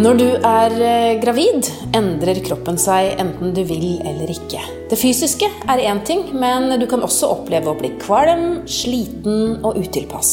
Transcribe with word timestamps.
Når 0.00 0.16
du 0.16 0.28
er 0.32 0.74
eh, 0.80 1.18
gravid, 1.20 1.66
endrer 1.92 2.38
kroppen 2.46 2.78
seg 2.80 3.18
enten 3.20 3.50
du 3.52 3.60
vil 3.68 3.98
eller 4.06 4.30
ikke. 4.32 4.62
Det 4.88 4.96
fysiske 4.96 5.44
er 5.68 5.82
én 5.90 6.00
ting, 6.08 6.22
men 6.40 6.72
du 6.80 6.86
kan 6.88 7.04
også 7.04 7.28
oppleve 7.34 7.68
å 7.68 7.76
bli 7.76 7.90
kvalm, 8.00 8.62
sliten 8.64 9.58
og 9.60 9.76
utilpass. 9.76 10.32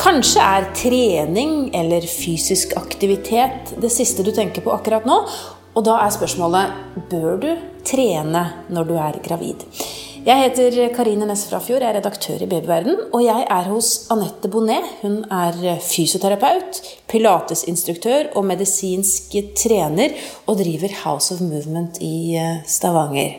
Kanskje 0.00 0.40
er 0.40 0.70
trening 0.78 1.68
eller 1.76 2.06
fysisk 2.08 2.72
aktivitet 2.80 3.74
det 3.82 3.92
siste 3.92 4.24
du 4.24 4.32
tenker 4.32 4.64
på 4.64 4.72
akkurat 4.72 5.04
nå. 5.04 5.20
Og 5.76 5.84
da 5.84 6.00
er 6.06 6.14
spørsmålet 6.14 7.04
bør 7.12 7.42
du 7.44 7.50
trene 7.84 8.46
når 8.72 8.88
du 8.88 8.96
er 8.96 9.20
gravid. 9.26 9.68
Jeg 10.28 10.42
heter 10.42 10.74
Karine 10.92 11.24
Næss 11.24 11.46
Frafjord, 11.48 11.80
jeg 11.80 11.88
er 11.88 11.96
redaktør 11.96 12.42
i 12.44 12.46
Babyverden. 12.50 12.98
Og 13.16 13.22
jeg 13.24 13.46
er 13.48 13.68
hos 13.70 13.86
Anette 14.12 14.50
Bonnet. 14.52 14.84
Hun 15.00 15.22
er 15.32 15.78
fysioterapeut, 15.80 16.82
pilatesinstruktør 17.08 18.34
og 18.36 18.44
medisinsk 18.44 19.38
trener, 19.56 20.12
og 20.44 20.58
driver 20.60 20.92
House 21.06 21.32
of 21.32 21.40
Movement 21.40 22.02
i 22.04 22.36
eh, 22.36 22.60
Stavanger. 22.68 23.38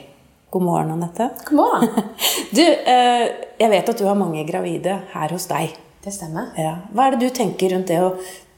God 0.50 0.66
morgen, 0.66 0.96
Anette. 0.96 1.30
God 1.52 1.60
morgen. 1.62 2.10
Du, 2.58 2.66
eh, 2.66 3.26
jeg 3.62 3.70
vet 3.70 3.94
at 3.94 4.02
du 4.02 4.08
har 4.10 4.18
mange 4.18 4.48
gravide 4.50 4.98
her 5.14 5.38
hos 5.38 5.46
deg. 5.52 5.78
Det 6.02 6.16
stemmer. 6.16 6.56
Ja. 6.58 6.74
Hva 6.90 7.06
er 7.06 7.20
det 7.20 7.28
du 7.28 7.36
tenker 7.38 7.76
rundt 7.76 7.94
det 7.94 8.02
å 8.02 8.16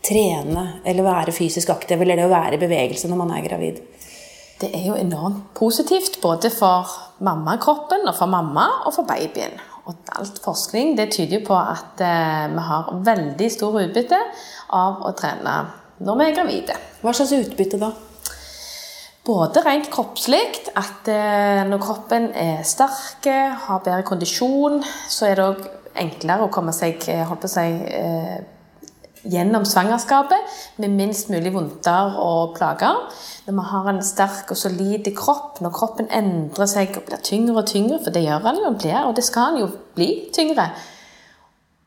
trene 0.08 0.70
eller 0.88 1.04
være 1.04 1.36
fysisk 1.36 1.76
aktiv, 1.76 2.00
eller 2.00 2.24
det 2.24 2.32
å 2.32 2.32
være 2.32 2.56
i 2.56 2.64
bevegelse 2.64 3.12
når 3.12 3.26
man 3.26 3.36
er 3.36 3.50
gravid? 3.50 3.84
Det 4.62 4.70
er 4.78 4.86
jo 4.92 4.96
enormt 5.00 5.54
positivt 5.58 6.20
både 6.22 6.52
for 6.54 6.90
mammakroppen 7.26 8.06
og 8.06 8.16
for 8.18 8.30
mamma 8.30 8.68
og 8.86 8.94
for 8.94 9.10
babyen. 9.10 9.58
Og 9.90 9.98
alt 10.14 10.38
forskning 10.44 10.94
det 11.00 11.10
tyder 11.16 11.42
på 11.46 11.58
at 11.58 12.04
eh, 12.06 12.46
vi 12.54 12.66
har 12.68 12.92
veldig 13.08 13.50
stor 13.50 13.80
utbytte 13.82 14.20
av 14.78 15.02
å 15.02 15.16
trene 15.18 15.56
når 16.06 16.20
vi 16.20 16.28
er 16.28 16.38
gravide. 16.38 16.78
Hva 17.02 17.14
slags 17.18 17.34
utbytte 17.40 17.82
da? 17.82 17.92
Både 19.26 19.62
rent 19.66 19.90
kroppslig, 19.94 20.42
at 20.78 21.10
eh, 21.10 21.62
når 21.70 21.82
kroppen 21.82 22.32
er 22.38 22.64
sterk, 22.66 23.28
har 23.66 23.84
bedre 23.86 24.06
kondisjon, 24.06 24.82
så 25.10 25.30
er 25.30 25.38
det 25.38 25.46
òg 25.46 25.68
enklere 26.02 26.48
å 26.48 26.54
komme 26.54 26.74
seg 26.74 27.02
eh, 27.12 27.22
holdt 27.28 27.44
på 27.44 27.50
å 27.50 27.54
si, 27.54 27.68
eh, 27.98 28.38
gjennom 29.24 29.66
svangerskapet 29.68 30.56
med 30.82 30.94
minst 30.98 31.30
mulig 31.30 31.54
vondter 31.54 32.16
og 32.22 32.56
plager. 32.56 32.98
Når 33.46 33.58
vi 33.58 33.66
har 33.72 33.90
en 33.92 34.02
sterk 34.06 34.54
og 34.54 34.58
solid 34.58 35.10
kropp, 35.18 35.60
når 35.62 35.76
kroppen 35.76 36.10
endrer 36.14 36.70
seg 36.70 36.96
og 36.98 37.06
blir 37.10 37.22
tyngre 37.26 37.60
og 37.62 37.68
tyngre, 37.70 38.00
for 38.04 38.14
det 38.14 38.24
gjør 38.26 38.48
den 38.48 38.64
jo, 38.64 38.72
blir, 38.78 39.04
og 39.06 39.16
det 39.18 39.26
skal 39.28 39.54
den 39.54 39.66
jo 39.66 39.70
bli 39.98 40.10
tyngre 40.34 40.72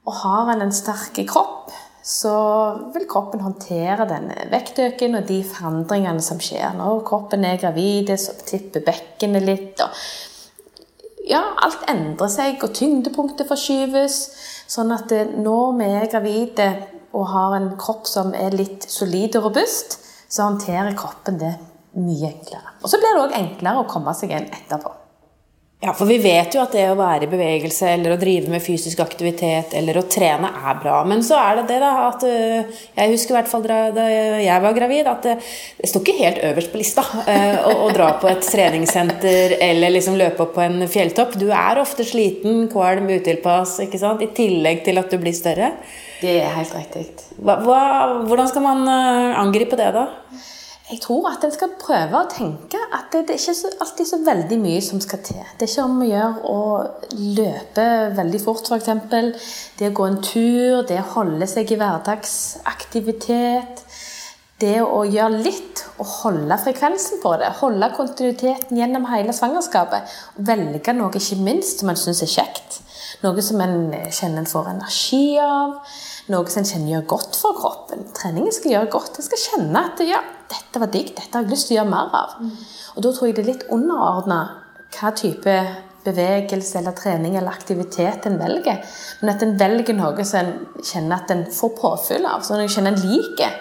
Og 0.05 0.13
har 0.21 0.53
en 0.53 0.63
en 0.63 0.73
sterk 0.73 1.19
kropp, 1.27 1.73
så 2.05 2.35
vil 2.93 3.07
kroppen 3.09 3.41
håndtere 3.41 4.05
denne 4.05 4.51
vektøken 4.53 5.15
og 5.17 5.29
de 5.29 5.39
forandringene 5.48 6.21
som 6.21 6.41
skjer. 6.41 6.75
Når 6.77 7.01
kroppen 7.09 7.45
er 7.48 7.57
gravid, 7.57 8.13
så 8.19 8.37
tipper 8.45 8.85
bekkenet 8.85 9.43
litt. 9.43 9.81
og 9.81 9.89
ja, 11.25 11.41
alt 11.65 11.87
endrer 11.89 12.29
seg, 12.29 12.59
og 12.61 12.75
tyngdepunktet 12.77 13.48
forskyves. 13.48 14.19
Sånn 14.69 14.93
at 14.93 15.13
når 15.41 15.79
vi 15.79 15.89
er 15.89 16.11
gravide 16.13 16.69
og 17.15 17.29
har 17.31 17.57
en 17.57 17.70
kropp 17.81 18.09
som 18.11 18.34
er 18.34 18.57
litt 18.57 18.87
solid 18.91 19.39
og 19.39 19.51
robust, 19.51 19.98
så 20.29 20.48
håndterer 20.48 20.97
kroppen 20.98 21.39
det 21.39 21.55
mye 21.95 22.33
enklere. 22.33 22.75
Og 22.83 22.91
så 22.91 22.98
blir 22.98 23.15
det 23.15 23.23
òg 23.23 23.39
enklere 23.39 23.84
å 23.84 23.89
komme 23.91 24.15
seg 24.19 24.33
igjen 24.33 24.51
etterpå. 24.51 24.94
Ja, 25.85 25.93
for 25.93 26.09
vi 26.09 26.17
vet 26.17 26.55
jo 26.57 26.63
at 26.63 26.73
det 26.73 26.87
å 26.89 26.97
være 26.97 27.27
i 27.27 27.29
bevegelse 27.29 27.91
eller 27.93 28.15
å 28.15 28.17
drive 28.17 28.49
med 28.49 28.63
fysisk 28.65 29.03
aktivitet 29.05 29.75
eller 29.77 29.99
å 30.01 30.05
trene 30.09 30.49
er 30.49 30.79
bra. 30.81 31.03
Men 31.05 31.21
så 31.27 31.37
er 31.37 31.59
det 31.59 31.65
det 31.69 31.81
da 31.83 31.91
at 32.07 32.25
øh, 32.25 32.79
Jeg 32.97 33.13
husker 33.13 33.35
i 33.35 33.37
hvert 33.37 33.51
fall 33.51 33.67
da 33.67 34.07
jeg 34.41 34.63
var 34.65 34.77
gravid, 34.79 35.11
at 35.11 35.27
det, 35.27 35.35
det 35.83 35.91
sto 35.91 36.01
ikke 36.01 36.17
helt 36.23 36.41
øverst 36.49 36.73
på 36.73 36.81
lista 36.81 37.05
uh, 37.05 37.69
å, 37.69 37.75
å, 37.85 37.91
dra 37.92 38.14
på 38.23 38.31
et 38.31 38.48
treningssenter 38.48 39.58
eller 39.58 39.92
liksom 39.92 40.17
løpe 40.17 40.47
opp 40.47 40.57
på 40.57 40.64
en 40.64 40.86
fjelltopp. 40.89 41.36
Du 41.42 41.51
er 41.53 41.83
ofte 41.83 42.07
sliten, 42.08 42.64
kvalm, 42.73 43.11
utilpass, 43.13 43.77
ikke 43.85 44.01
sant? 44.01 44.25
i 44.25 44.33
tillegg 44.33 44.87
til 44.89 45.03
at 45.03 45.13
du 45.13 45.20
blir 45.20 45.37
større. 45.37 45.75
Det 46.23 46.39
er 46.41 46.57
helt 46.57 46.73
riktig. 46.79 47.05
Hva, 47.37 47.61
hva, 47.61 47.81
hvordan 48.25 48.48
skal 48.48 48.64
man 48.64 48.89
angripe 48.89 49.77
det, 49.77 49.92
da? 49.92 50.08
Jeg 50.84 51.00
tror 51.00 51.30
at 51.30 51.45
en 51.46 51.52
skal 51.52 51.70
prøve 51.80 52.18
å 52.18 52.27
tenke 52.28 52.77
at 52.92 53.06
det, 53.12 53.22
det 53.24 53.34
er 53.34 53.39
ikke 53.40 53.55
så, 53.56 53.68
alltid 53.80 54.06
så 54.11 54.18
veldig 54.27 54.58
mye 54.61 54.80
som 54.84 55.00
skal 55.00 55.20
til. 55.24 55.40
Det 55.56 55.64
er 55.64 55.70
ikke 55.72 55.89
om 55.89 56.02
å 56.05 56.08
gjøre 56.11 56.50
å 56.50 56.58
løpe 57.39 57.86
veldig 58.18 58.40
fort, 58.42 58.68
f.eks. 58.68 58.89
Det 59.78 59.86
å 59.89 59.95
gå 59.96 60.05
en 60.11 60.20
tur, 60.20 60.83
det 60.84 60.98
å 61.00 61.12
holde 61.14 61.46
seg 61.48 61.72
i 61.72 61.78
hverdagsaktivitet. 61.80 63.80
Det 64.61 64.78
å 64.84 65.08
gjøre 65.08 65.40
litt 65.40 65.86
og 65.96 66.06
holde 66.20 66.61
frekvensen 66.61 67.20
på 67.24 67.33
det. 67.40 67.48
Holde 67.62 67.96
kontinuiteten 67.96 68.78
gjennom 68.78 69.08
hele 69.08 69.33
svangerskapet. 69.34 70.01
Velge 70.36 70.92
noe 70.96 71.16
ikke 71.16 71.40
minst 71.40 71.80
som 71.80 71.89
en 71.90 72.01
syns 72.01 72.22
er 72.28 72.34
kjekt. 72.36 72.70
Noe 73.24 73.40
som 73.45 73.61
en 73.64 73.78
kjenner 74.12 74.39
en 74.42 74.52
får 74.52 74.66
energi 74.77 75.27
av. 75.40 75.70
Noe 76.33 76.48
som 76.48 76.62
en 76.62 76.68
kjenner 76.68 76.95
gjør 76.95 77.08
godt 77.12 77.36
for 77.36 77.57
kroppen. 77.58 78.07
Treningen 78.17 78.55
skal 78.55 78.73
gjøre 78.73 78.92
godt. 78.95 79.18
En 79.20 79.27
skal 79.27 79.42
kjenne 79.42 79.83
at 79.90 80.01
ja, 80.08 80.23
dette 80.48 80.80
var 80.80 80.92
digg, 80.92 81.11
dette 81.17 81.33
har 81.36 81.45
jeg 81.45 81.52
lyst 81.52 81.68
til 81.68 81.77
å 81.77 81.80
gjøre 81.83 81.92
mer 81.92 82.14
av. 82.17 82.39
Mm. 82.40 82.55
Og 82.95 83.05
da 83.05 83.11
tror 83.12 83.29
jeg 83.29 83.36
det 83.36 83.45
er 83.45 83.51
litt 83.51 83.67
underordna 83.74 84.39
hva 84.95 85.11
type 85.18 85.57
bevegelse 86.05 86.79
eller 86.80 86.96
trening 86.96 87.36
eller 87.36 87.52
aktivitet 87.52 88.27
en 88.29 88.39
velger. 88.40 88.80
Men 89.20 89.34
at 89.34 89.45
en 89.45 89.55
velger 89.61 89.96
noe 89.98 90.27
som 90.29 90.40
en 90.40 90.83
kjenner 90.84 91.20
at 91.20 91.33
en 91.34 91.46
får 91.52 91.77
påfyll 91.80 92.29
av, 92.29 92.45
som 92.45 92.61
en 92.61 92.70
kjenner 92.70 92.95
en 92.95 93.05
liker. 93.05 93.57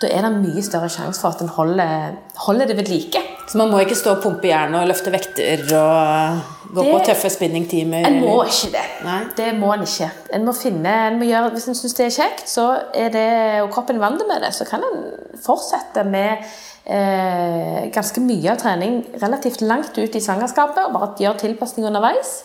Da 0.00 0.08
er 0.08 0.24
det 0.24 0.30
mye 0.38 0.62
større 0.64 0.88
sjanse 0.88 1.20
for 1.20 1.34
at 1.34 1.42
en 1.44 1.50
holder, 1.52 2.14
holder 2.46 2.70
det 2.70 2.76
ved 2.78 2.88
like. 2.88 3.20
Så 3.50 3.58
man 3.58 3.68
må 3.68 3.82
ikke 3.82 3.98
stå 3.98 4.14
og 4.14 4.22
pumpe 4.22 4.48
jern 4.48 4.72
og 4.78 4.86
løfte 4.88 5.12
vekter 5.12 5.64
og 5.76 6.38
gå 6.70 6.84
det, 6.84 6.92
på 6.92 7.00
tøffe 7.08 7.30
spinningtimer? 7.34 8.06
En 8.08 8.20
må 8.22 8.38
ikke 8.46 8.70
det. 8.76 8.84
Nei? 9.04 9.18
Det 9.36 9.50
må 9.58 9.74
en 9.74 9.84
ikke. 9.84 10.08
En 10.36 10.46
må 10.46 10.54
finne, 10.56 10.94
en 11.10 11.18
må 11.20 11.28
gjøre, 11.28 11.50
Hvis 11.56 11.68
en 11.68 11.76
syns 11.76 11.98
det 11.98 12.06
er 12.06 12.16
kjekt, 12.16 12.48
så 12.48 12.66
er 12.94 13.12
det, 13.12 13.28
og 13.64 13.68
kroppen 13.74 13.98
er 13.98 14.06
vant 14.06 14.24
med 14.30 14.40
det, 14.46 14.54
så 14.56 14.64
kan 14.68 14.86
en 14.86 15.04
fortsette 15.44 16.06
med 16.08 16.46
eh, 16.86 17.90
ganske 17.92 18.24
mye 18.24 18.54
av 18.54 18.60
trening 18.62 19.02
relativt 19.20 19.66
langt 19.66 19.98
ut 19.98 20.16
i 20.16 20.22
svangerskapet 20.24 20.86
og 20.86 20.96
bare 20.96 21.12
gjøre 21.20 21.42
tilpasning 21.44 21.90
underveis. 21.90 22.38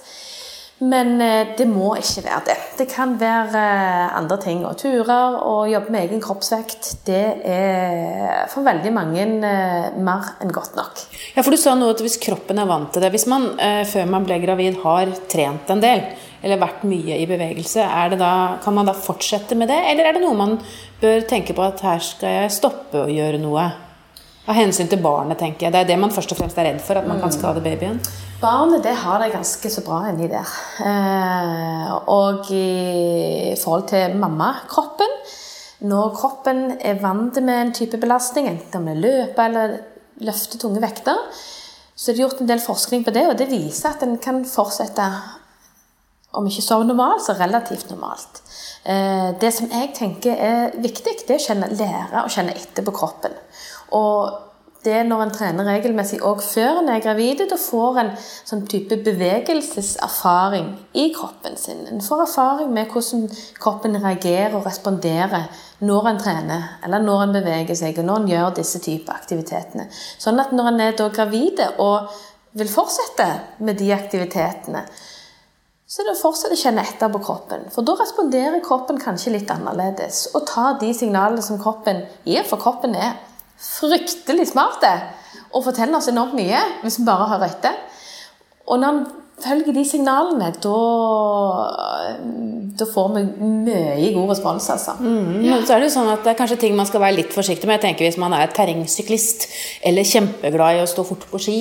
Men 0.83 1.21
eh, 1.23 1.53
det 1.55 1.65
må 1.71 1.93
ikke 1.95 2.25
være 2.25 2.41
det. 2.49 2.55
Det 2.81 2.85
kan 2.91 3.13
være 3.19 3.61
eh, 3.61 4.15
andre 4.17 4.37
ting. 4.43 4.65
Og 4.67 4.75
turer 4.79 5.37
og 5.39 5.69
jobbe 5.71 5.93
med 5.93 6.09
egen 6.09 6.23
kroppsvekt, 6.23 6.89
det 7.07 7.23
er 7.47 8.49
for 8.51 8.67
veldig 8.67 8.91
mange 8.95 9.23
eh, 9.23 9.95
mer 9.95 10.33
enn 10.43 10.51
godt 10.51 10.75
nok. 10.75 11.05
Ja, 11.37 11.45
for 11.45 11.55
du 11.55 11.59
sa 11.61 11.77
noe 11.79 11.95
at 11.95 12.03
hvis 12.03 12.19
kroppen 12.19 12.59
er 12.59 12.67
vant 12.67 12.91
til 12.91 13.03
det 13.03 13.13
Hvis 13.13 13.27
man 13.31 13.47
før 13.87 14.07
man 14.09 14.25
ble 14.27 14.37
gravid 14.43 14.81
har 14.83 15.11
trent 15.31 15.71
en 15.71 15.83
del, 15.83 16.03
eller 16.43 16.59
vært 16.61 16.83
mye 16.87 17.17
i 17.21 17.27
bevegelse, 17.29 17.85
da, 18.19 18.33
kan 18.63 18.75
man 18.75 18.89
da 18.89 18.95
fortsette 18.97 19.55
med 19.57 19.71
det? 19.71 19.79
Eller 19.91 20.09
er 20.09 20.17
det 20.17 20.25
noe 20.25 20.37
man 20.37 20.59
bør 21.01 21.25
tenke 21.29 21.55
på 21.55 21.63
at 21.65 21.83
her 21.85 22.03
skal 22.03 22.41
jeg 22.41 22.55
stoppe 22.59 23.05
å 23.05 23.11
gjøre 23.11 23.39
noe? 23.41 23.69
Av 24.45 24.53
hensyn 24.53 24.85
til 24.85 25.01
barnet, 25.01 25.39
tenker 25.41 25.65
jeg. 25.65 25.73
Det 25.73 25.79
er 25.79 25.87
det 25.89 25.97
man 25.97 26.11
først 26.13 26.35
og 26.35 26.37
fremst 26.37 26.59
er 26.61 26.67
redd 26.67 26.81
for, 26.85 26.99
at 26.99 27.07
man 27.09 27.17
kan 27.17 27.33
skade 27.33 27.63
babyen. 27.65 27.97
Barnet 28.37 28.83
det 28.85 28.93
har 29.01 29.17
det 29.23 29.31
ganske 29.33 29.71
så 29.73 29.81
bra 29.81 30.03
inni 30.11 30.27
der. 30.29 30.51
Eh, 30.85 31.95
og 32.13 32.51
i 32.53 33.55
forhold 33.57 33.87
til 33.89 34.13
mammakroppen 34.21 35.17
Når 35.85 36.13
kroppen 36.15 36.59
er 36.79 37.01
vant 37.01 37.35
med 37.43 37.57
en 37.61 37.73
type 37.75 37.97
belastning, 37.99 38.47
enten 38.47 38.79
om 38.79 38.85
det 38.87 38.95
løper 39.01 39.49
eller 39.49 39.73
løfter 40.23 40.61
tunge 40.61 40.79
vekter, 40.81 41.17
så 41.95 42.11
er 42.11 42.15
det 42.15 42.23
gjort 42.23 42.39
en 42.41 42.49
del 42.49 42.61
forskning 42.63 43.03
på 43.03 43.11
det, 43.11 43.25
og 43.27 43.35
det 43.37 43.49
viser 43.51 43.91
at 43.91 44.05
en 44.05 44.15
kan 44.17 44.39
fortsette 44.47 45.03
om 46.35 46.47
ikke 46.47 46.63
så 46.63 46.79
normalt, 46.83 47.25
så 47.25 47.35
relativt 47.35 47.89
normalt. 47.91 48.41
Eh, 48.85 49.33
det 49.41 49.51
som 49.53 49.71
jeg 49.71 49.91
tenker 49.97 50.37
er 50.37 50.75
viktig, 50.79 51.17
det 51.27 51.37
er 51.41 51.55
å 51.55 51.71
lære 51.75 52.23
å 52.23 52.31
kjenne 52.31 52.55
etter 52.55 52.85
på 52.85 52.95
kroppen. 52.95 53.35
Og 53.93 54.45
det 54.85 55.01
når 55.07 55.21
en 55.23 55.33
trener 55.33 55.65
regelmessig 55.65 56.19
òg 56.25 56.43
før 56.45 56.81
en 56.81 56.91
er 56.93 57.01
gravid, 57.03 57.41
da 57.49 57.57
får 57.59 57.99
en 58.01 58.11
sånn 58.19 58.65
type 58.69 58.99
bevegelseserfaring 59.05 60.67
i 61.01 61.07
kroppen 61.15 61.57
sin. 61.57 61.85
En 61.89 62.03
får 62.05 62.25
erfaring 62.27 62.69
med 62.73 62.91
hvordan 62.93 63.25
kroppen 63.61 63.97
reagerer 64.03 64.53
og 64.53 64.67
responderer 64.67 65.49
når 65.85 66.11
en 66.11 66.21
trener, 66.21 66.69
eller 66.85 67.03
når 67.03 67.25
en 67.25 67.35
beveger 67.39 67.79
seg, 67.79 67.97
og 67.99 68.07
når 68.07 68.21
en 68.21 68.31
gjør 68.35 68.55
disse 68.61 68.81
typer 68.85 69.17
aktivitetene. 69.17 69.89
Sånn 70.21 70.39
at 70.43 70.53
når 70.55 70.71
en 70.71 70.85
er 70.87 70.95
da 70.99 71.09
gravide 71.13 71.71
og 71.81 72.13
vil 72.55 72.71
fortsette 72.71 73.27
med 73.65 73.81
de 73.81 73.91
aktivitetene, 73.95 74.85
så 75.85 76.01
er 76.01 76.07
det 76.07 76.15
å 76.15 76.21
fortsette 76.21 76.55
å 76.55 76.59
kjenne 76.59 76.81
etter 76.85 77.11
på 77.13 77.19
kroppen. 77.25 77.67
For 77.73 77.85
da 77.85 77.93
responderer 77.99 78.63
kroppen 78.65 78.97
kanskje 79.01 79.35
litt 79.35 79.51
annerledes, 79.53 80.27
og 80.33 80.47
tar 80.49 80.79
de 80.81 80.89
signalene 80.97 81.43
som 81.45 81.59
kroppen 81.61 82.05
gir, 82.25 82.45
for 82.47 82.61
kroppen 82.61 82.97
er 82.97 83.17
fryktelig 83.59 84.49
smarte 84.51 84.91
og 85.55 85.63
forteller 85.65 85.99
oss 85.99 86.11
enormt 86.11 86.35
mye 86.37 86.61
hvis 86.81 86.99
vi 86.99 87.07
bare 87.07 87.29
hører 87.33 87.53
etter. 87.53 87.77
Og 88.65 88.81
når 88.81 88.91
han 88.91 89.05
følger 89.43 89.75
de 89.75 89.83
signalene, 89.87 90.47
da, 90.63 90.75
får 92.93 93.09
vi 93.15 93.23
mye 93.39 94.13
god 94.15 94.31
respons, 94.31 94.69
altså. 94.73 94.95
Mm, 94.99 95.43
men 95.43 95.65
så 95.65 95.75
er 95.75 95.83
det 95.83 95.89
jo 95.89 95.95
sånn 95.97 96.13
at 96.13 96.23
det 96.25 96.33
er 96.33 96.39
kanskje 96.39 96.61
ting 96.63 96.77
man 96.77 96.89
skal 96.89 97.03
være 97.03 97.19
litt 97.19 97.35
forsiktig 97.35 97.67
med. 97.67 97.77
Jeg 97.77 97.89
tenker 97.89 98.07
Hvis 98.07 98.21
man 98.21 98.35
er 98.37 98.53
terrengsyklist 98.55 99.47
eller 99.85 100.07
kjempeglad 100.07 100.79
i 100.79 100.83
å 100.83 100.89
stå 100.89 101.05
fort 101.07 101.27
på 101.31 101.41
ski, 101.41 101.59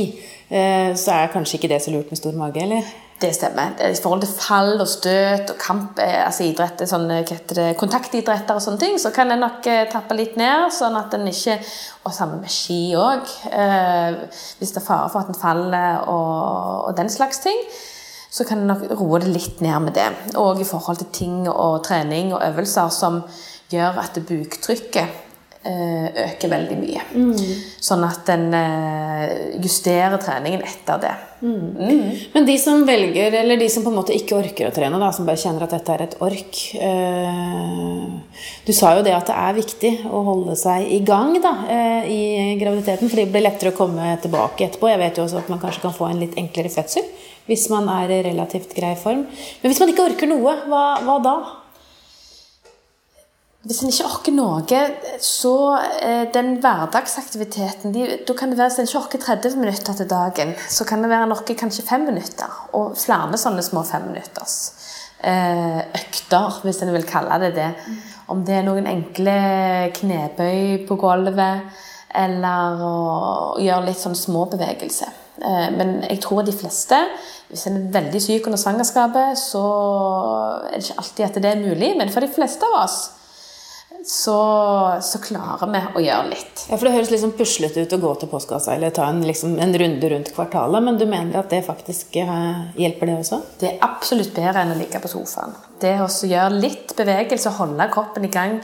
eh, 0.48 0.92
så 0.98 1.18
er 1.18 1.32
kanskje 1.34 1.58
ikke 1.58 1.72
det 1.74 1.82
så 1.84 1.94
lurt 1.94 2.12
med 2.12 2.20
stor 2.20 2.36
mage, 2.38 2.62
eller? 2.62 2.94
Det 3.24 3.30
stemmer. 3.32 3.72
I 3.80 3.96
forhold 4.02 4.20
til 4.20 4.32
fall 4.36 4.80
og 4.82 4.88
støt 4.88 5.48
og 5.54 5.56
kamp, 5.56 5.98
eh, 6.02 6.26
altså 6.26 6.44
idrett, 6.44 6.82
sånne, 6.88 7.22
kontaktidretter 7.80 8.58
og 8.58 8.60
sånne 8.60 8.82
ting, 8.82 8.98
så 9.00 9.14
kan 9.16 9.32
en 9.32 9.40
nok 9.40 9.64
eh, 9.70 9.86
tappe 9.88 10.16
litt 10.18 10.36
ned, 10.36 10.66
sånn 10.76 10.98
at 11.00 11.14
en 11.16 11.30
ikke 11.30 11.56
Og 12.04 12.12
sammen 12.12 12.42
med 12.42 12.52
ski 12.52 12.92
òg. 13.00 13.30
Eh, 13.48 14.18
hvis 14.58 14.74
det 14.74 14.82
er 14.82 14.84
fare 14.84 15.08
for 15.08 15.24
at 15.24 15.30
en 15.32 15.40
faller 15.40 16.02
og, 16.04 16.90
og 16.90 16.96
den 16.98 17.08
slags 17.08 17.40
ting, 17.40 17.56
så 18.28 18.44
kan 18.44 18.60
en 18.60 18.68
nok 18.74 18.90
roe 18.98 19.22
det 19.22 19.32
litt 19.32 19.62
ned 19.64 19.86
med 19.86 19.96
det. 19.96 20.10
Og 20.36 20.60
i 20.60 20.68
forhold 20.68 21.00
til 21.00 21.08
ting 21.16 21.38
og 21.48 21.80
trening 21.86 22.34
og 22.34 22.44
øvelser 22.44 22.92
som 22.92 23.22
gjør 23.72 24.02
at 24.04 24.20
buktrykket 24.28 25.23
øker 25.64 26.50
veldig 26.52 26.76
mye. 26.76 27.02
Mm. 27.14 27.60
Sånn 27.84 28.04
at 28.04 28.28
en 28.34 28.50
eh, 28.56 29.30
justerer 29.62 30.20
treningen 30.20 30.64
etter 30.66 31.00
det. 31.00 31.12
Mm. 31.44 31.64
Mm. 31.76 32.10
Men 32.34 32.46
de 32.48 32.56
som 32.60 32.84
velger, 32.88 33.34
eller 33.40 33.60
de 33.60 33.68
som 33.72 33.84
på 33.84 33.92
en 33.92 33.98
måte 33.98 34.14
ikke 34.16 34.36
orker 34.38 34.68
å 34.68 34.74
trene, 34.74 35.00
da, 35.00 35.10
som 35.12 35.28
bare 35.28 35.40
kjenner 35.40 35.66
at 35.66 35.74
dette 35.76 35.96
er 35.96 36.04
et 36.06 36.16
ork 36.24 36.60
eh, 36.78 38.38
Du 38.64 38.72
sa 38.76 38.94
jo 38.96 39.02
det 39.04 39.12
at 39.16 39.28
det 39.28 39.36
er 39.40 39.58
viktig 39.58 39.92
å 40.08 40.22
holde 40.28 40.56
seg 40.60 40.88
i 40.96 41.00
gang 41.04 41.36
da, 41.44 41.54
eh, 41.72 42.12
i 42.12 42.22
graviditeten, 42.60 43.08
for 43.08 43.20
det 43.20 43.28
blir 43.32 43.44
lettere 43.44 43.74
å 43.74 43.78
komme 43.78 44.14
tilbake 44.24 44.68
etterpå. 44.68 44.92
Jeg 44.92 45.02
vet 45.02 45.20
jo 45.20 45.26
også 45.26 45.42
at 45.42 45.52
man 45.52 45.62
kanskje 45.64 45.84
kan 45.84 45.96
få 45.96 46.08
en 46.12 46.24
litt 46.24 46.38
enklere 46.40 46.72
fødsel 46.72 47.08
hvis 47.44 47.66
man 47.68 47.90
er 47.92 48.08
i 48.08 48.22
relativt 48.24 48.72
grei 48.76 48.94
form. 48.96 49.26
Men 49.60 49.68
hvis 49.68 49.80
man 49.82 49.90
ikke 49.92 50.06
orker 50.06 50.30
noe, 50.30 50.54
hva, 50.68 50.84
hva 51.04 51.18
da? 51.24 51.36
Hvis 53.64 53.80
en 53.80 53.88
ikke 53.88 54.04
orker 54.04 54.34
noe, 54.36 54.80
så 55.24 55.54
eh, 56.04 56.26
den 56.34 56.58
hverdagsaktiviteten 56.60 57.94
de, 57.94 58.02
Da 58.28 58.34
kan 58.36 58.52
det 58.52 58.58
være 58.58 58.74
at 58.74 58.80
en 58.82 58.88
ikke 58.90 59.00
orker 59.00 59.22
30 59.22 59.56
minutter 59.56 59.96
til 59.96 60.10
dagen, 60.10 60.52
så 60.68 60.84
kan 60.84 61.00
det 61.00 61.08
være 61.08 61.30
noe 61.30 61.56
kanskje 61.56 61.86
fem 61.88 62.04
minutter. 62.04 62.58
Og 62.76 62.92
flere 63.00 63.40
sånne 63.40 63.64
små 63.64 63.86
femminutters 63.88 64.58
eh, 65.24 65.80
økter, 65.80 66.60
hvis 66.66 66.82
en 66.84 66.92
vil 66.92 67.08
kalle 67.08 67.40
det 67.46 67.54
det. 67.56 67.70
Om 68.28 68.44
det 68.44 68.58
er 68.58 68.68
noen 68.68 68.90
enkle 68.90 69.38
knebøy 69.96 70.84
på 70.84 71.00
gulvet, 71.00 71.80
eller 72.14 72.84
å 72.84 72.94
gjøre 73.64 73.88
litt 73.88 74.04
sånn 74.04 74.18
små 74.18 74.44
bevegelser. 74.52 75.16
Eh, 75.40 75.66
men 75.72 76.02
jeg 76.04 76.20
tror 76.20 76.44
de 76.44 76.52
fleste, 76.52 77.00
hvis 77.48 77.64
en 77.72 77.80
er 77.80 77.90
veldig 77.96 78.24
syk 78.28 78.52
under 78.52 78.60
svangerskapet, 78.60 79.40
så 79.40 79.66
er 80.68 80.76
det 80.76 80.84
ikke 80.84 81.02
alltid 81.02 81.28
at 81.32 81.44
det 81.48 81.54
er 81.56 81.64
mulig. 81.64 81.94
Men 81.96 82.12
for 82.12 82.20
de 82.20 82.34
fleste 82.36 82.68
av 82.68 82.82
oss 82.84 83.04
så, 84.04 84.38
så, 85.00 85.18
klarer 85.24 85.70
vi 85.72 85.80
å 85.96 86.02
gjøre 86.04 86.28
litt. 86.28 86.64
Ja, 86.68 86.76
for 86.76 86.84
Det 86.84 86.92
høres 86.92 87.12
liksom 87.12 87.32
puslete 87.38 87.84
ut 87.84 87.94
å 87.96 88.00
gå 88.02 88.10
til 88.20 88.28
postkassa 88.28 88.74
eller 88.74 88.92
ta 88.92 89.06
en, 89.08 89.22
liksom, 89.24 89.56
en, 89.62 89.72
runde 89.80 90.10
rundt 90.12 90.32
kvartalet, 90.36 90.84
men 90.84 90.98
du 91.00 91.06
mener 91.08 91.40
at 91.40 91.48
det 91.52 91.62
faktisk 91.64 92.18
uh, 92.20 92.66
hjelper, 92.76 93.08
det 93.08 93.16
også? 93.22 93.40
Det 93.62 93.70
er 93.70 93.86
absolutt 93.86 94.34
bedre 94.36 94.64
enn 94.64 94.74
å 94.74 94.78
ligge 94.78 95.00
på 95.00 95.12
sofaen. 95.12 95.56
Det 95.80 95.94
å 96.04 96.08
gjøre 96.08 96.60
litt 96.60 96.92
bevegelse, 96.98 97.56
holde 97.56 97.88
kroppen 97.94 98.28
i 98.28 98.32
gang 98.34 98.58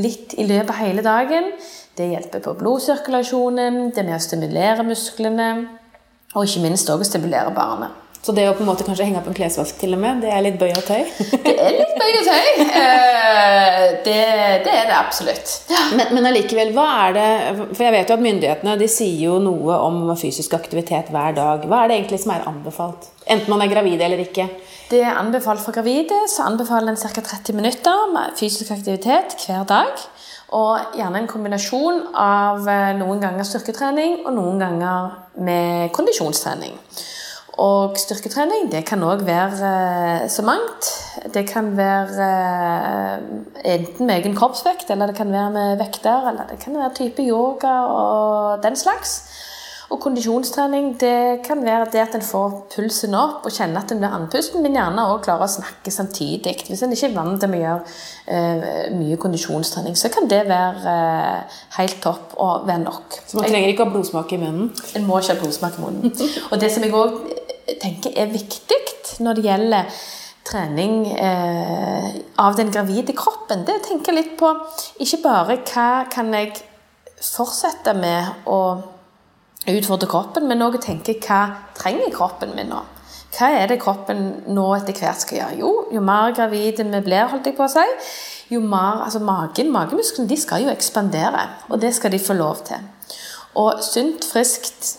litt 0.00 0.32
i 0.40 0.48
løpet 0.48 0.72
av 0.72 0.80
hele 0.80 1.04
dagen, 1.04 1.52
det 1.98 2.08
hjelper 2.12 2.44
på 2.44 2.56
blodsirkulasjonen, 2.60 3.88
det 3.92 4.00
er 4.00 4.08
med 4.08 4.16
å 4.16 4.24
stimulere 4.24 4.86
musklene, 4.86 5.48
og 6.36 6.44
ikke 6.44 6.64
minst 6.64 6.88
også 6.92 7.12
stimulere 7.12 7.52
barnet. 7.56 8.07
Så 8.22 8.34
det 8.34 8.44
å 8.48 8.54
på 8.56 8.64
en 8.64 8.68
måte 8.68 8.84
kanskje 8.84 9.06
henge 9.06 9.20
opp 9.20 9.28
en 9.30 9.36
klesvask 9.36 9.78
til 9.80 9.94
og 9.96 10.00
med, 10.02 10.20
det 10.24 10.32
er 10.34 10.42
litt 10.44 10.58
bøy 10.60 10.72
og 10.72 10.84
tøy? 10.84 11.04
det 11.46 11.54
er 11.54 11.76
litt 11.76 11.94
bøy 11.96 12.10
og 12.18 12.26
tøy. 12.26 12.48
Eh, 12.66 13.84
det, 14.04 14.16
det, 14.66 14.72
er 14.74 14.88
det 14.90 14.96
absolutt. 14.98 15.52
Ja. 15.70 15.84
Men, 15.96 16.10
men 16.16 16.28
allikevel, 16.28 16.72
hva 16.76 16.86
er 17.06 17.14
det 17.16 17.28
For 17.70 17.86
jeg 17.86 17.94
vet 17.94 18.10
jo 18.10 18.18
at 18.18 18.24
myndighetene 18.24 18.74
de 18.80 18.88
sier 18.90 19.22
jo 19.28 19.38
noe 19.42 19.78
om 19.86 20.02
fysisk 20.18 20.56
aktivitet 20.58 21.12
hver 21.14 21.36
dag. 21.38 21.64
Hva 21.68 21.84
er 21.84 21.92
det 21.92 22.00
egentlig 22.00 22.20
som 22.24 22.34
er 22.34 22.48
anbefalt? 22.50 23.08
Enten 23.28 23.52
man 23.52 23.64
er 23.64 23.70
gravid 23.70 24.02
eller 24.04 24.20
ikke? 24.24 24.48
Det 24.88 25.02
er 25.04 25.18
anbefalt 25.20 25.60
for 25.60 25.76
gravide, 25.76 26.16
så 26.32 26.46
anbefaler 26.48 26.94
en 26.94 27.00
ca. 27.00 27.20
30 27.20 27.56
minutter 27.56 28.06
med 28.12 28.36
fysisk 28.40 28.72
aktivitet 28.72 29.36
hver 29.44 29.66
dag. 29.68 30.06
Og 30.56 30.96
gjerne 30.96 31.20
en 31.20 31.28
kombinasjon 31.28 32.06
av 32.16 32.64
eh, 32.72 32.94
noen 32.96 33.20
ganger 33.20 33.44
styrketrening 33.44 34.22
og 34.22 34.32
noen 34.38 34.62
ganger 34.62 35.10
med 35.44 35.92
kondisjonstrening. 35.92 36.72
Og 37.58 37.96
styrketrening 37.98 38.68
det 38.70 38.84
kan 38.86 39.02
òg 39.02 39.24
være 39.26 39.70
eh, 39.70 40.28
så 40.30 40.44
mangt. 40.46 40.92
Det 41.34 41.42
kan 41.48 41.72
være 41.76 42.28
eh, 42.28 43.74
enten 43.74 44.06
med 44.06 44.20
egen 44.20 44.38
kroppsvekt, 44.38 44.90
eller 44.94 45.10
det 45.10 45.18
kan 45.18 45.32
være 45.34 45.50
med 45.56 45.82
vekter, 45.82 46.30
eller 46.30 46.46
det 46.52 46.60
kan 46.62 46.78
være 46.78 46.94
type 46.94 47.26
yoga 47.26 47.74
og 47.90 48.62
den 48.62 48.78
slags. 48.78 49.18
Og 49.88 50.02
kondisjonstrening 50.04 50.90
det 51.00 51.40
kan 51.46 51.62
være 51.64 51.86
det 51.92 52.02
at 52.02 52.14
en 52.14 52.22
får 52.22 52.56
pulsen 52.74 53.14
opp 53.16 53.46
og 53.48 53.54
kjenner 53.56 53.80
at 53.80 53.94
en 53.94 54.02
blir 54.02 54.12
andpusten, 54.12 54.60
men 54.62 54.76
gjerne 54.76 55.06
òg 55.14 55.22
klarer 55.24 55.46
å 55.46 55.50
snakke 55.50 55.90
samtidig. 55.90 56.58
Hvis 56.68 56.84
en 56.84 56.92
ikke 56.92 57.08
er 57.08 57.14
vant 57.16 57.40
til 57.40 57.56
å 57.56 57.60
gjøre 57.62 57.78
uh, 58.28 58.92
mye 58.98 59.16
kondisjonstrening, 59.22 59.96
så 59.96 60.12
kan 60.12 60.28
det 60.28 60.42
være 60.50 60.98
helt 61.78 61.98
topp 62.04 62.36
og 62.36 62.68
være 62.68 62.84
nok. 62.84 63.16
Så 63.24 63.40
man 63.40 63.48
trenger 63.48 63.72
ikke 63.72 63.88
ha 63.88 63.94
blodsmak 63.96 64.36
i 64.36 64.42
munnen? 64.44 64.68
En 64.92 65.08
må 65.08 65.22
ikke 65.22 65.38
ha 65.38 65.40
blodsmak 65.40 65.80
i 65.80 65.86
munnen. 65.86 66.16
og 66.50 66.60
det 66.60 66.68
som 66.74 66.84
jeg 66.84 66.92
òg 66.92 67.37
tenker 67.82 68.16
er 68.16 68.32
viktig 68.32 68.78
når 69.24 69.38
det 69.38 69.44
gjelder 69.44 70.00
trening 70.48 71.06
eh, 71.12 72.08
av 72.40 72.56
den 72.56 72.70
gravide 72.72 73.12
kroppen, 73.16 73.64
det 73.66 73.80
tenker 73.84 74.12
tenke 74.12 74.14
litt 74.16 74.36
på 74.40 74.52
ikke 75.04 75.20
bare 75.24 75.58
hva 75.68 75.88
kan 76.12 76.32
jeg 76.32 76.54
fortsette 77.18 77.94
med 77.98 78.48
å 78.48 78.60
utfordre 79.68 80.08
kroppen, 80.08 80.46
men 80.48 80.64
òg 80.64 80.78
tenke 80.80 81.18
hva 81.26 81.42
trenger 81.76 82.14
kroppen 82.14 82.54
min 82.56 82.70
nå? 82.72 82.80
Hva 83.36 83.50
er 83.52 83.68
det 83.68 83.80
kroppen 83.82 84.22
nå 84.48 84.64
etter 84.78 84.96
hvert 84.96 85.20
skal 85.20 85.38
gjøre? 85.42 85.58
Jo, 85.60 85.72
jo 85.92 86.00
mer 86.04 86.32
gravide 86.36 86.86
vi 86.88 87.02
blir, 87.04 87.28
holdt 87.28 87.50
jeg 87.50 87.58
på 87.58 87.66
å 87.66 87.72
si, 87.72 87.84
jo 88.54 88.62
mer 88.64 89.04
altså 89.04 89.20
magen, 89.20 89.72
magemusklene, 89.74 90.30
de 90.30 90.38
skal 90.40 90.64
jo 90.64 90.72
ekspandere. 90.72 91.44
Og 91.68 91.82
det 91.82 91.92
skal 91.94 92.14
de 92.14 92.22
få 92.22 92.38
lov 92.38 92.62
til. 92.70 92.80
Og 93.60 93.82
sunt, 93.84 94.24
friskt 94.24 94.94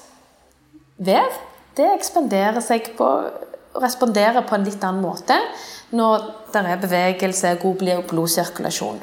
vev 1.02 1.49
det 1.80 1.94
ekspanderer 1.96 2.62
seg 2.64 2.92
på 3.00 3.08
responderer 3.80 4.46
på 4.48 4.58
en 4.58 4.66
litt 4.68 4.84
annen 4.84 5.04
måte 5.04 5.38
når 5.96 6.26
det 6.54 6.66
er 6.66 6.82
bevegelse, 6.82 7.56
god 7.62 8.04
blodsirkulasjon. 8.10 9.00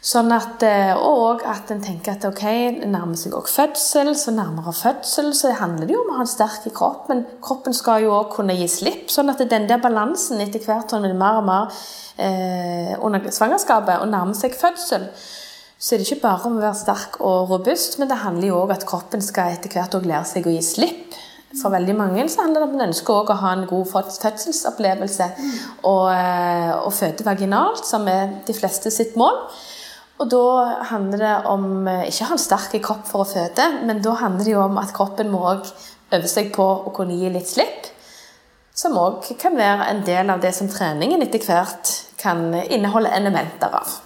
Sånn 0.00 0.32
at, 0.32 0.62
eh, 0.64 0.94
og 0.96 1.42
at 1.44 1.68
en 1.74 1.82
tenker 1.84 2.14
at 2.14 2.22
ok, 2.24 2.44
nærmer 2.88 3.18
seg 3.20 3.34
også 3.36 3.58
fødsel, 3.58 4.14
så 4.16 4.32
nærmere 4.32 4.72
fødsel 4.72 5.28
så 5.36 5.50
handler 5.58 5.84
det 5.84 5.92
jo 5.92 6.00
om 6.00 6.14
å 6.14 6.16
ha 6.16 6.24
en 6.24 6.30
sterk 6.30 6.70
kropp, 6.72 7.10
men 7.10 7.26
kroppen 7.44 7.76
skal 7.76 8.06
jo 8.06 8.14
òg 8.16 8.30
kunne 8.32 8.56
gi 8.56 8.68
slipp. 8.70 9.10
Sånn 9.12 9.28
at 9.28 9.42
den 9.50 9.68
der 9.68 9.82
balansen 9.82 10.40
etter 10.40 10.64
hvert 10.64 10.88
det 10.88 11.12
mer 11.12 11.42
og 11.42 11.44
mer 11.50 11.82
eh, 12.16 12.96
under 12.96 13.28
svangerskapet 13.28 14.00
og 14.00 14.08
nærmer 14.08 14.38
seg 14.38 14.56
fødsel, 14.56 15.04
så 15.76 15.94
er 15.94 16.00
det 16.00 16.08
ikke 16.08 16.24
bare 16.24 16.48
om 16.48 16.56
å 16.56 16.64
være 16.64 16.80
sterk 16.80 17.20
og 17.20 17.52
robust, 17.52 17.98
men 18.00 18.08
det 18.08 18.22
handler 18.24 18.48
jo 18.48 18.62
òg 18.62 18.72
at 18.78 18.88
kroppen 18.88 19.20
skal 19.24 19.52
etter 19.52 19.72
hvert 19.74 20.00
òg 20.00 20.08
lære 20.08 20.28
seg 20.32 20.48
å 20.48 20.56
gi 20.56 20.64
slipp 20.64 21.20
for 21.58 21.74
veldig 21.74 21.94
mange 21.98 22.24
så 22.30 22.44
handler 22.44 22.62
det 22.62 22.66
om 22.66 22.70
at 22.70 22.78
man 22.78 22.88
ønsker 22.92 23.32
å 23.32 23.36
ha 23.42 23.52
en 23.56 23.66
god 23.66 23.88
fødselsopplevelse 23.90 25.26
mm. 25.34 25.54
og, 25.82 26.04
eh, 26.14 26.72
og, 26.76 26.92
føde 26.94 27.26
vaginalt, 27.26 27.82
som 27.86 28.06
er 28.10 28.36
de 28.46 28.54
fleste 28.54 28.92
sitt 28.94 29.16
mål. 29.18 29.40
Og 30.20 30.28
da 30.30 30.44
handler 30.92 31.24
det 31.24 31.34
om 31.50 31.88
eh, 31.90 32.06
ikke 32.06 32.28
å 32.28 32.30
ha 32.30 32.36
en 32.36 32.42
sterk 32.44 32.76
kropp 32.84 33.08
for 33.08 33.24
å 33.24 33.30
føde, 33.32 33.66
men 33.88 34.02
da 34.04 34.14
handler 34.22 34.46
det 34.46 34.54
jo 34.54 34.62
om 34.62 34.78
at 34.78 34.94
kroppen 34.94 35.32
må 35.32 35.42
øve 35.50 36.30
seg 36.30 36.52
på 36.54 36.66
å 36.86 36.94
kunne 36.94 37.18
gi 37.18 37.32
litt 37.34 37.50
slipp. 37.50 37.90
Som 38.76 38.94
òg 39.00 39.26
kan 39.40 39.58
være 39.58 39.90
en 39.90 40.04
del 40.06 40.30
av 40.30 40.38
det 40.44 40.54
som 40.56 40.70
treningen 40.70 41.24
etter 41.26 41.42
hvert 41.42 41.90
kan 42.20 42.46
inneholde 42.62 43.10
elementer 43.16 43.74
av. 43.74 43.98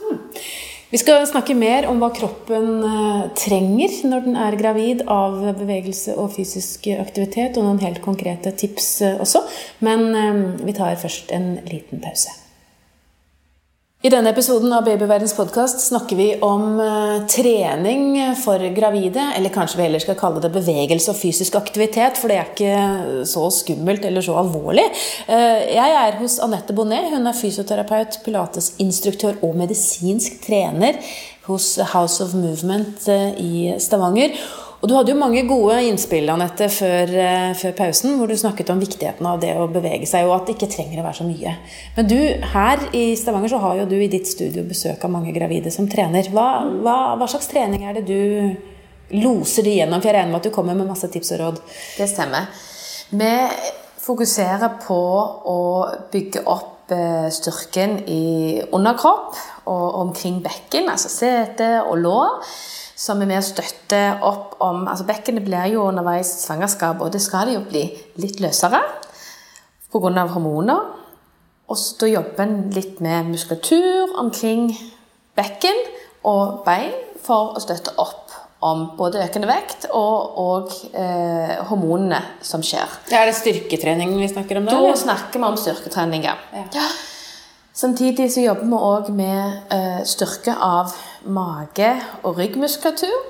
Vi 0.94 0.98
skal 1.00 1.24
snakke 1.26 1.56
mer 1.58 1.88
om 1.90 1.98
hva 1.98 2.12
kroppen 2.14 2.68
eh, 2.86 3.22
trenger 3.34 3.96
når 4.06 4.20
den 4.28 4.36
er 4.38 4.56
gravid 4.60 5.02
av 5.10 5.40
bevegelse 5.58 6.14
og 6.14 6.30
fysisk 6.36 6.86
aktivitet, 6.94 7.58
og 7.58 7.66
noen 7.66 7.82
helt 7.82 7.98
konkrete 8.04 8.54
tips 8.54 8.86
eh, 9.02 9.18
også. 9.18 9.42
Men 9.82 10.06
eh, 10.14 10.40
vi 10.62 10.76
tar 10.78 10.94
først 11.02 11.34
en 11.34 11.56
liten 11.66 11.98
pause. 11.98 12.43
I 14.04 14.10
denne 14.12 14.34
episoden 14.34 14.68
av 14.76 14.82
Babyverdens 14.84 15.32
podkast 15.32 15.80
snakker 15.80 16.18
vi 16.18 16.26
om 16.44 16.74
uh, 16.76 17.22
trening 17.24 18.18
for 18.36 18.60
gravide. 18.76 19.22
Eller 19.32 19.48
kanskje 19.54 19.78
vi 19.78 19.86
heller 19.86 20.02
skal 20.02 20.18
kalle 20.20 20.42
det 20.44 20.50
bevegelse 20.52 21.14
og 21.14 21.16
fysisk 21.16 21.56
aktivitet, 21.56 22.20
for 22.20 22.28
det 22.28 22.36
er 22.36 22.50
ikke 22.50 23.22
så 23.30 23.46
skummelt 23.62 24.04
eller 24.04 24.26
så 24.26 24.34
alvorlig. 24.42 24.84
Uh, 25.24 25.56
jeg 25.72 25.96
er 26.02 26.18
hos 26.18 26.36
Anette 26.44 26.76
Bonnet. 26.76 27.08
Hun 27.14 27.30
er 27.30 27.38
fysioterapeut, 27.38 28.20
pilatesinstruktør 28.26 29.40
og 29.40 29.56
medisinsk 29.62 30.36
trener 30.44 31.00
hos 31.48 31.70
House 31.94 32.20
of 32.28 32.36
Movement 32.36 33.08
i 33.40 33.72
Stavanger. 33.80 34.36
Og 34.84 34.88
du 34.90 34.92
hadde 34.98 35.14
jo 35.14 35.16
mange 35.16 35.46
gode 35.48 35.78
innspill 35.88 36.28
Annette, 36.28 36.66
før, 36.68 37.08
eh, 37.16 37.54
før, 37.56 37.70
pausen, 37.78 38.18
hvor 38.18 38.28
du 38.28 38.36
snakket 38.36 38.68
om 38.68 38.82
viktigheten 38.82 39.24
av 39.24 39.38
det 39.40 39.54
å 39.56 39.64
bevege 39.72 40.04
seg, 40.04 40.26
og 40.28 40.34
at 40.34 40.44
det 40.44 40.58
ikke 40.58 40.68
trenger 40.74 41.00
å 41.00 41.06
være 41.06 41.16
så 41.22 41.24
mye. 41.24 41.54
Men 41.96 42.10
du, 42.10 42.18
her 42.52 42.82
i 42.92 43.04
Stavanger 43.16 43.54
så 43.54 43.62
har 43.62 43.78
jo 43.78 43.86
du 43.88 43.94
i 43.96 44.10
ditt 44.12 44.28
studio 44.28 44.60
besøk 44.68 45.06
av 45.08 45.14
mange 45.14 45.32
gravide 45.32 45.72
som 45.72 45.88
trener. 45.88 46.28
Hva, 46.28 46.66
hva, 46.84 46.98
hva 47.16 47.30
slags 47.32 47.48
trening 47.48 47.86
er 47.88 47.96
det 47.96 48.04
du 48.10 49.16
loser 49.16 49.64
de 49.64 49.78
gjennom? 49.78 50.04
For 50.04 50.10
jeg 50.10 50.18
regner 50.18 50.34
med 50.34 50.42
at 50.42 50.50
du 50.50 50.56
kommer 50.58 50.76
med 50.76 50.92
masse 50.92 51.08
tips 51.08 51.32
og 51.32 51.40
råd. 51.40 51.64
Det 51.96 52.10
stemmer. 52.12 52.52
Vi 53.08 53.32
fokuserer 54.04 54.76
på 54.84 55.00
å 55.48 55.58
bygge 56.12 56.44
opp 56.44 56.92
eh, 56.92 57.32
styrken 57.32 58.02
i 58.04 58.60
underkropp 58.68 59.40
og 59.72 60.00
omkring 60.04 60.42
bekken, 60.44 60.92
altså 60.92 61.08
sete 61.08 61.72
og 61.86 62.02
lår, 62.04 62.56
som 63.04 63.20
er 63.20 63.28
med 63.28 63.42
å 63.42 63.44
støtte 63.44 64.00
opp 64.24 64.56
om 64.64 64.86
altså 64.88 65.04
Bekkenet 65.08 65.44
blir 65.44 65.74
jo 65.74 65.88
underveis 65.90 66.30
i 66.38 66.42
svangerskap, 66.46 67.02
og 67.04 67.12
det 67.12 67.20
skal 67.20 67.50
det 67.50 67.58
jo 67.58 67.64
bli 67.68 67.84
litt 68.22 68.40
løsere 68.40 68.80
pga. 69.92 70.26
hormoner. 70.32 70.80
Og 71.68 71.78
så 71.80 71.96
da 72.00 72.10
jobber 72.10 72.44
en 72.44 72.70
litt 72.74 73.00
med 73.04 73.30
muskulatur 73.30 74.16
omkring 74.20 74.72
bekken 75.36 75.78
og 76.24 76.64
bein 76.66 76.92
for 77.24 77.56
å 77.56 77.62
støtte 77.62 77.94
opp 78.00 78.32
om 78.64 78.84
både 78.96 79.20
økende 79.26 79.48
vekt 79.48 79.88
og, 79.92 80.36
og 80.40 80.72
eh, 80.96 81.56
hormonene 81.68 82.20
som 82.44 82.62
skjer. 82.64 82.88
Ja, 83.12 83.20
er 83.20 83.28
det 83.28 83.36
styrketrening 83.36 84.14
vi 84.16 84.28
snakker 84.32 84.60
om 84.60 84.68
da? 84.68 84.76
Da 84.80 84.94
snakker 84.96 85.40
vi 85.40 85.48
om 85.50 85.58
styrketrening, 85.60 86.24
ja. 86.24 86.38
ja. 86.72 86.86
Samtidig 87.76 88.30
så 88.32 88.44
jobber 88.44 88.70
vi 88.70 88.80
òg 88.88 89.10
med 89.12 89.74
eh, 89.74 90.00
styrke 90.08 90.56
av 90.56 90.94
mage- 91.26 92.02
og 92.22 92.38
ryggmuskulatur. 92.38 93.20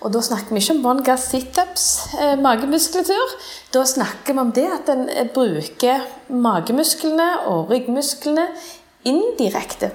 Og 0.00 0.12
da 0.12 0.20
snakker 0.20 0.54
vi 0.54 0.60
ikke 0.60 0.74
om 0.74 0.86
one 0.86 1.04
gas 1.04 1.28
situps, 1.30 1.84
eh, 2.20 2.38
magemuskulatur. 2.38 3.36
Da 3.74 3.84
snakker 3.84 4.32
vi 4.32 4.38
om 4.38 4.52
det 4.52 4.66
at 4.80 4.88
en 4.88 5.08
eh, 5.08 5.28
bruker 5.34 6.00
magemusklene 6.28 7.30
og 7.46 7.70
ryggmusklene 7.70 8.48
indirekte 9.04 9.90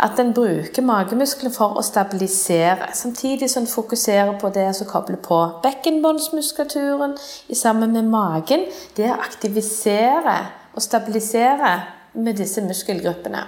at 0.00 0.18
en 0.18 0.32
bruker 0.34 0.82
magemusklene 0.82 1.52
for 1.54 1.78
å 1.78 1.82
stabilisere, 1.84 2.90
samtidig 2.96 3.50
som 3.50 3.64
en 3.64 3.70
fokuserer 3.70 4.32
på 4.40 4.50
det 4.54 4.68
som 4.76 4.88
kobler 4.88 5.20
på 5.22 5.40
bekkenbåndsmuskulaturen 5.64 7.16
sammen 7.52 7.92
med 7.92 8.08
magen. 8.10 8.66
Det 8.96 9.10
å 9.10 9.18
aktivisere 9.20 10.38
og 10.74 10.82
stabilisere 10.82 11.74
med 12.14 12.38
disse 12.38 12.64
muskelgruppene. 12.64 13.44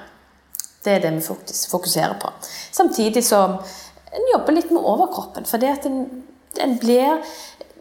Det 0.87 0.95
er 0.95 1.03
det 1.03 1.13
vi 1.19 1.57
fokuserer 1.67 2.15
på. 2.23 2.31
Samtidig 2.73 3.25
som 3.27 3.59
en 4.17 4.31
jobber 4.33 4.55
litt 4.57 4.71
med 4.71 4.87
overkroppen. 4.87 5.47
For 5.49 5.59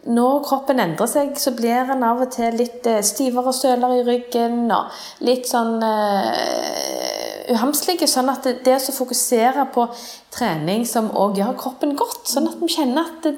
når 0.06 0.42
kroppen 0.46 0.80
endrer 0.82 1.08
seg, 1.10 1.32
så 1.40 1.52
blir 1.56 1.90
en 1.90 2.04
av 2.06 2.20
og 2.22 2.30
til 2.34 2.54
litt 2.60 2.86
eh, 2.86 3.02
stivere 3.06 3.52
støler 3.54 3.96
i 3.96 4.04
ryggen 4.06 4.70
og 4.70 4.92
litt 5.26 5.48
sånn 5.50 5.80
uh, 5.82 7.50
uhamslige. 7.50 8.06
Sånn 8.10 8.30
at 8.30 8.46
det, 8.46 8.60
det 8.66 8.76
å 8.78 8.94
fokusere 8.94 9.66
på 9.74 9.88
trening 10.34 10.86
som 10.86 11.10
òg 11.10 11.40
gjør 11.40 11.58
kroppen 11.58 11.96
godt, 11.98 12.26
sånn 12.30 12.46
at 12.50 12.60
vi 12.62 12.70
kjenner 12.76 13.08
at 13.08 13.26
det, 13.26 13.34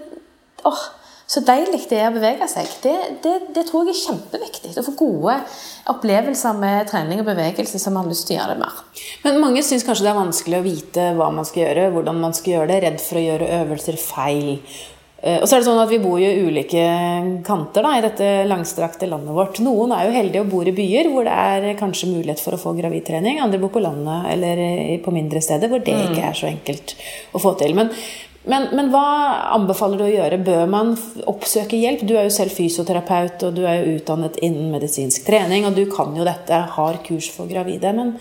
åh, 0.69 0.85
så 1.29 1.43
deilig 1.45 1.83
det 1.91 1.99
er 2.01 2.09
å 2.09 2.15
bevege 2.15 2.47
seg. 2.49 2.69
Det, 2.81 2.95
det, 3.25 3.35
det, 3.53 3.67
tror 3.69 3.85
jeg 3.85 3.93
er 3.93 4.01
kjempeviktig. 4.01 4.73
Å 4.81 4.85
få 4.87 4.95
gode 4.97 5.35
opplevelser 5.93 6.57
med 6.57 6.89
trening 6.89 7.21
og 7.21 7.29
bevegelse 7.29 7.81
som 7.83 7.93
man 7.99 8.07
har 8.07 8.15
lyst 8.15 8.31
til 8.31 8.39
å 8.39 8.41
gjøre 8.41 8.55
det 8.55 8.63
mer. 8.63 8.79
Men 9.27 9.43
mange 9.43 9.65
syns 9.67 9.85
kanskje 9.85 10.07
det 10.07 10.15
er 10.15 10.23
vanskelig 10.23 10.61
å 10.61 10.65
vite 10.65 11.11
hva 11.19 11.29
man 11.37 11.49
skal 11.49 11.67
gjøre, 11.67 11.91
hvordan 11.97 12.23
man 12.25 12.37
skal 12.37 12.55
gjøre 12.55 12.71
det. 12.73 12.79
Redd 12.87 13.03
for 13.05 13.21
å 13.21 13.27
gjøre 13.27 13.51
øvelser 13.59 14.01
feil. 14.01 14.55
Eh, 15.19 15.41
og 15.43 15.49
så 15.49 15.57
er 15.57 15.61
det 15.61 15.67
sånn 15.67 15.81
at 15.83 15.91
Vi 15.91 15.99
bor 15.99 16.21
jo 16.23 16.29
i 16.31 16.45
ulike 16.47 16.83
kanter 17.47 17.83
da, 17.83 17.97
i 17.99 18.05
dette 18.05 18.29
langstrakte 18.47 19.09
landet 19.11 19.35
vårt. 19.35 19.59
Noen 19.67 19.93
er 19.93 20.07
jo 20.07 20.15
heldige 20.15 20.45
og 20.45 20.53
bor 20.53 20.71
i 20.71 20.75
byer 20.77 21.11
hvor 21.13 21.27
det 21.27 21.35
er 21.35 21.81
kanskje 21.81 22.13
mulighet 22.13 22.41
for 22.41 22.55
å 22.55 22.63
få 22.63 22.73
gravidtrening. 22.79 23.43
Andre 23.43 23.61
bor 23.61 23.73
på 23.75 23.83
landet 23.83 24.31
eller 24.33 24.63
på 25.05 25.13
mindre 25.13 25.43
steder 25.45 25.69
hvor 25.69 25.83
det 25.85 25.97
mm. 25.97 26.05
ikke 26.09 26.25
er 26.31 26.39
så 26.39 26.49
enkelt 26.49 26.97
å 27.35 27.43
få 27.43 27.53
til. 27.61 27.75
Men, 27.77 27.93
men, 28.49 28.69
men, 28.73 28.89
hva 28.93 29.05
anbefaler 29.55 30.01
du 30.01 30.05
å 30.07 30.11
gjøre? 30.11 30.41
Bør 30.45 30.69
man 30.71 30.95
oppsøke 31.29 31.77
hjelp? 31.77 32.05
Du 32.09 32.15
er 32.17 32.29
jo 32.29 32.35
selv 32.35 32.55
fysioterapeut, 32.57 33.45
og 33.45 33.59
du 33.59 33.65
er 33.69 33.83
jo 33.83 33.99
utdannet 33.99 34.39
innen 34.45 34.71
medisinsk 34.73 35.27
trening, 35.29 35.67
og 35.69 35.77
du 35.77 35.85
kan 35.93 36.17
jo 36.17 36.27
dette, 36.27 36.63
har 36.77 37.01
kurs 37.05 37.29
for 37.35 37.51
gravide. 37.51 37.93
Men 37.97 38.15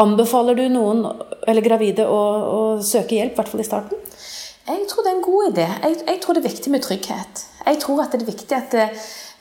anbefaler 0.00 0.56
du 0.56 0.64
noen, 0.72 1.04
eller 1.44 1.64
gravide, 1.64 2.08
å, 2.08 2.20
å 2.48 2.60
søke 2.84 3.18
hjelp, 3.18 3.36
i 3.36 3.40
hvert 3.40 3.52
fall 3.52 3.64
i 3.64 3.68
starten? 3.68 4.04
Jeg 4.68 4.84
tror 4.88 5.04
det 5.04 5.12
er 5.12 5.16
en 5.16 5.24
god 5.24 5.46
idé. 5.52 5.66
Jeg, 5.84 6.00
jeg, 6.04 6.20
tror 6.20 6.36
det 6.36 6.42
er 6.42 6.50
viktig 6.50 6.72
med 6.72 6.84
trygghet. 6.84 7.44
Jeg 7.64 7.80
tror 7.84 8.02
at 8.04 8.12
det 8.12 8.20
er 8.20 8.28
viktig 8.28 8.56
at 8.56 8.74
det, 8.76 8.88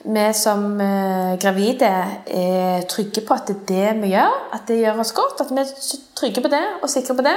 vi 0.08 0.28
som 0.38 0.68
uh, 0.80 1.34
gravide 1.42 1.90
er 2.32 2.86
trygge 2.88 3.24
på 3.28 3.36
at 3.36 3.50
det 3.50 3.58
er 3.58 3.98
det 3.98 4.04
vi 4.06 4.12
gjør, 4.14 4.38
at 4.56 4.70
det 4.70 4.78
gjør 4.80 5.02
oss 5.04 5.16
godt. 5.18 5.44
At 5.44 5.52
vi 5.52 5.64
er 5.64 5.74
trygge 6.16 6.44
på 6.46 6.52
det 6.54 6.64
og 6.80 6.92
sikre 6.92 7.18
på 7.18 7.28
det. 7.28 7.36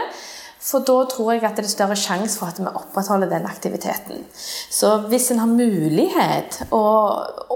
For 0.61 0.85
da 0.85 0.97
tror 1.09 1.31
jeg 1.33 1.45
at 1.49 1.57
det 1.57 1.64
er 1.64 1.73
større 1.73 1.97
sjanse 1.97 2.37
for 2.37 2.52
at 2.52 2.59
vi 2.61 2.69
opprettholder 2.69 3.31
den 3.31 3.47
aktiviteten. 3.49 4.26
Så 4.71 4.93
hvis 5.09 5.31
en 5.33 5.40
har 5.40 5.49
mulighet 5.49 6.59
å, 6.76 6.85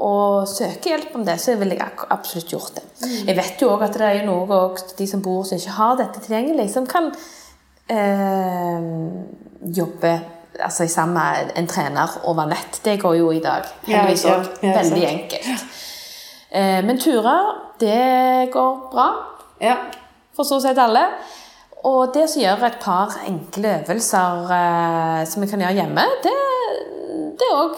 å 0.00 0.14
søke 0.48 0.94
hjelp 0.94 1.18
om 1.18 1.26
det, 1.26 1.36
så 1.42 1.58
ville 1.60 1.76
jeg 1.76 2.06
absolutt 2.14 2.54
gjort 2.54 2.78
det. 2.78 2.84
Mm. 3.04 3.18
Jeg 3.28 3.36
vet 3.42 3.64
jo 3.64 3.68
òg 3.74 3.84
at 3.84 3.98
det 4.00 4.08
er 4.08 4.24
noe 4.24 4.62
de 4.96 5.08
som 5.10 5.24
bor 5.24 5.44
som 5.44 5.60
ikke 5.60 5.76
har 5.76 6.00
dette 6.00 6.24
tilgjengelig, 6.24 6.70
som 6.72 6.88
kan 6.88 7.12
eh, 7.92 8.88
jobbe 9.82 10.16
altså, 10.62 10.88
sammen 10.88 11.20
med 11.20 11.54
en 11.60 11.68
trener 11.68 12.18
over 12.24 12.48
nett. 12.48 12.80
Det 12.84 12.96
går 13.04 13.20
jo 13.20 13.30
i 13.36 13.44
dag. 13.44 13.68
Heldigvis 13.84 14.24
òg. 14.32 14.48
Ja, 14.62 14.70
ja, 14.70 14.74
Veldig 14.80 15.06
enkelt. 15.12 15.70
Eh, 16.50 16.80
men 16.88 17.04
turer, 17.04 17.54
det 17.84 18.50
går 18.52 18.76
bra. 18.92 19.08
Ja. 19.60 19.76
For 20.34 20.48
så 20.48 20.62
sett 20.64 20.80
alle. 20.80 21.10
Og 21.84 22.14
det 22.14 22.24
å 22.24 22.40
gjøre 22.40 22.70
et 22.70 22.78
par 22.80 23.12
enkle 23.28 23.74
øvelser 23.82 24.54
eh, 24.56 25.20
som 25.28 25.44
vi 25.44 25.50
kan 25.50 25.60
gjøre 25.60 25.76
hjemme, 25.82 26.06
det, 26.24 26.32
det 27.36 27.48
er 27.50 27.58
òg 27.58 27.76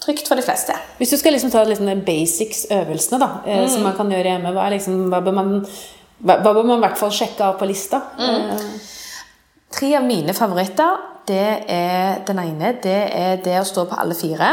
trygt 0.00 0.28
for 0.28 0.36
de 0.36 0.44
fleste. 0.44 0.76
Hvis 0.98 1.12
du 1.14 1.16
skal 1.20 1.36
liksom 1.36 1.52
ta 1.52 1.62
liksom 1.64 1.88
basics-øvelsene 2.04 3.20
da, 3.20 3.30
eh, 3.46 3.62
mm. 3.64 3.70
som 3.72 3.86
man 3.88 3.96
kan 3.96 4.12
gjøre 4.12 4.34
hjemme, 4.34 4.52
hva, 4.56 4.68
liksom, 4.72 5.06
hva, 5.12 5.22
bør 5.24 5.36
man, 5.36 5.54
hva, 6.20 6.36
hva, 6.40 6.52
bør 6.52 6.68
man 6.68 6.80
i 6.80 6.84
hvert 6.84 7.00
fall 7.00 7.14
sjekke 7.16 7.46
av 7.46 7.56
på 7.60 7.68
lista? 7.70 8.02
Mm. 8.20 8.52
Eh. 8.56 8.68
Tre 9.70 9.94
av 9.96 10.04
mine 10.04 10.34
favoritter, 10.36 11.00
det 11.30 11.48
er 11.70 12.22
den 12.26 12.40
ene 12.42 12.74
det 12.82 13.00
er 13.14 13.40
det 13.44 13.60
å 13.60 13.66
stå 13.68 13.86
på 13.88 13.98
alle 14.02 14.16
fire. 14.18 14.50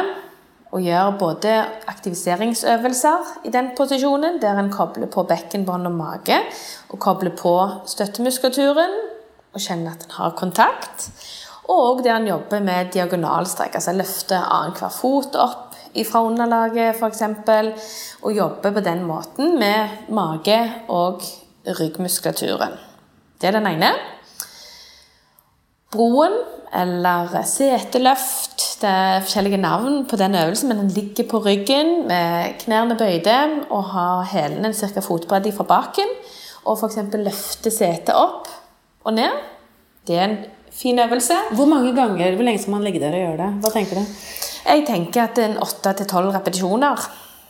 Og 0.75 0.83
gjør 0.83 1.13
både 1.19 1.53
aktiviseringsøvelser 1.87 3.29
i 3.47 3.51
den 3.53 3.71
posisjonen, 3.77 4.41
der 4.41 4.59
en 4.59 4.71
kobler 4.71 5.07
på 5.07 5.23
bekkenbånd 5.29 5.87
og 5.87 5.95
mage, 5.95 6.39
og 6.89 6.99
kobler 6.99 7.35
på 7.39 7.53
støttemuskulaturen 7.87 8.97
og 9.53 9.63
kjenner 9.63 9.95
at 9.95 10.03
en 10.05 10.17
har 10.17 10.35
kontakt. 10.39 11.07
Og 11.71 12.03
der 12.03 12.15
en 12.15 12.27
jobber 12.27 12.59
med 12.63 12.91
diagonalstrekk, 12.93 13.79
altså 13.79 13.95
løfter 13.95 14.43
annenhver 14.43 14.91
fot 14.93 15.35
opp 15.39 15.63
fra 16.07 16.21
underlaget 16.21 16.99
f.eks. 16.99 17.23
Og 18.21 18.35
jobber 18.35 18.75
på 18.75 18.83
den 18.85 19.03
måten 19.07 19.57
med 19.59 20.11
mage 20.13 20.59
og 20.87 21.23
ryggmuskulaturen. 21.79 22.77
Det 23.41 23.49
er 23.49 23.57
den 23.57 23.67
ene. 23.67 23.91
Broen 25.91 26.33
eller 26.73 27.41
seteløft. 27.47 28.56
Forskjellige 28.81 29.57
navn 29.57 30.05
på 30.09 30.15
den 30.19 30.35
øvelsen, 30.35 30.69
men 30.69 30.77
den 30.77 30.91
ligger 30.93 31.25
på 31.29 31.41
ryggen 31.45 32.07
med 32.07 32.57
knærne 32.59 32.97
bøyde 32.97 33.37
og 33.69 33.83
har 33.83 34.27
hælene 34.31 34.73
ca. 34.73 34.99
fotbredde 34.99 35.51
fra 35.51 35.63
baken. 35.63 36.11
Og 36.65 36.79
f.eks. 36.79 36.97
løfte 37.13 37.71
setet 37.71 38.15
opp 38.15 38.47
og 39.03 39.13
ned. 39.13 39.39
Det 40.07 40.17
er 40.17 40.23
en 40.23 40.37
fin 40.71 40.99
øvelse. 40.99 41.33
Hvor 41.51 41.65
mange 41.65 41.95
ganger, 41.95 42.35
hvor 42.35 42.43
lenge 42.43 42.61
skal 42.61 42.71
man 42.71 42.83
ligge 42.83 42.99
der 42.99 43.15
og 43.15 43.23
gjøre 43.23 43.37
det? 43.37 43.53
Hva 43.63 43.71
tenker 43.73 43.95
du? 43.95 44.17
Jeg 44.67 44.83
tenker 44.87 45.23
at 45.23 45.39
en 45.39 45.57
åtte 45.63 45.93
til 45.97 46.09
tolv 46.11 46.29
repetisjoner. 46.35 47.07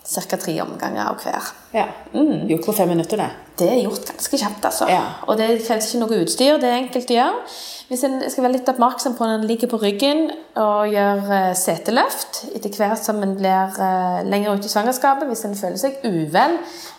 Ca. 0.08 0.38
tre 0.40 0.54
omganger 0.64 1.10
av 1.10 1.24
hver. 1.24 1.48
Ja. 1.76 1.88
Mm. 2.14 2.48
Gjort 2.48 2.66
på 2.66 2.74
fem 2.78 2.88
minutter, 2.90 3.20
det. 3.20 3.30
Det 3.60 3.68
er 3.68 3.82
gjort 3.84 4.08
ganske 4.08 4.38
kjapt, 4.40 4.66
altså. 4.70 4.88
Ja. 4.88 5.02
Og 5.28 5.36
det 5.40 5.50
kreves 5.66 5.90
ikke 5.90 6.04
noe 6.04 6.22
utstyr. 6.22 6.60
Det 6.62 6.70
er 6.70 6.78
enkelt 6.84 7.12
å 7.12 7.18
gjøre. 7.18 7.42
Hvis 7.88 8.04
en 8.04 8.18
skal 8.28 8.44
være 8.44 8.58
litt 8.58 8.70
oppmerksom 8.72 9.16
på 9.16 9.28
når 9.28 9.42
en 9.42 9.48
ligger 9.48 9.70
på 9.72 9.80
ryggen 9.80 10.26
og 10.60 10.92
gjør 10.92 11.22
uh, 11.28 11.52
seteløft 11.56 12.42
etter 12.52 12.74
hvert 12.76 13.04
som 13.04 13.22
en 13.24 13.36
blir 13.40 13.78
uh, 13.80 14.24
lenger 14.28 14.58
ute 14.58 14.68
i 14.68 14.72
svangerskapet, 14.72 15.28
hvis 15.30 15.46
en 15.48 15.56
føler 15.60 15.80
seg 15.80 16.04
uvel 16.04 16.58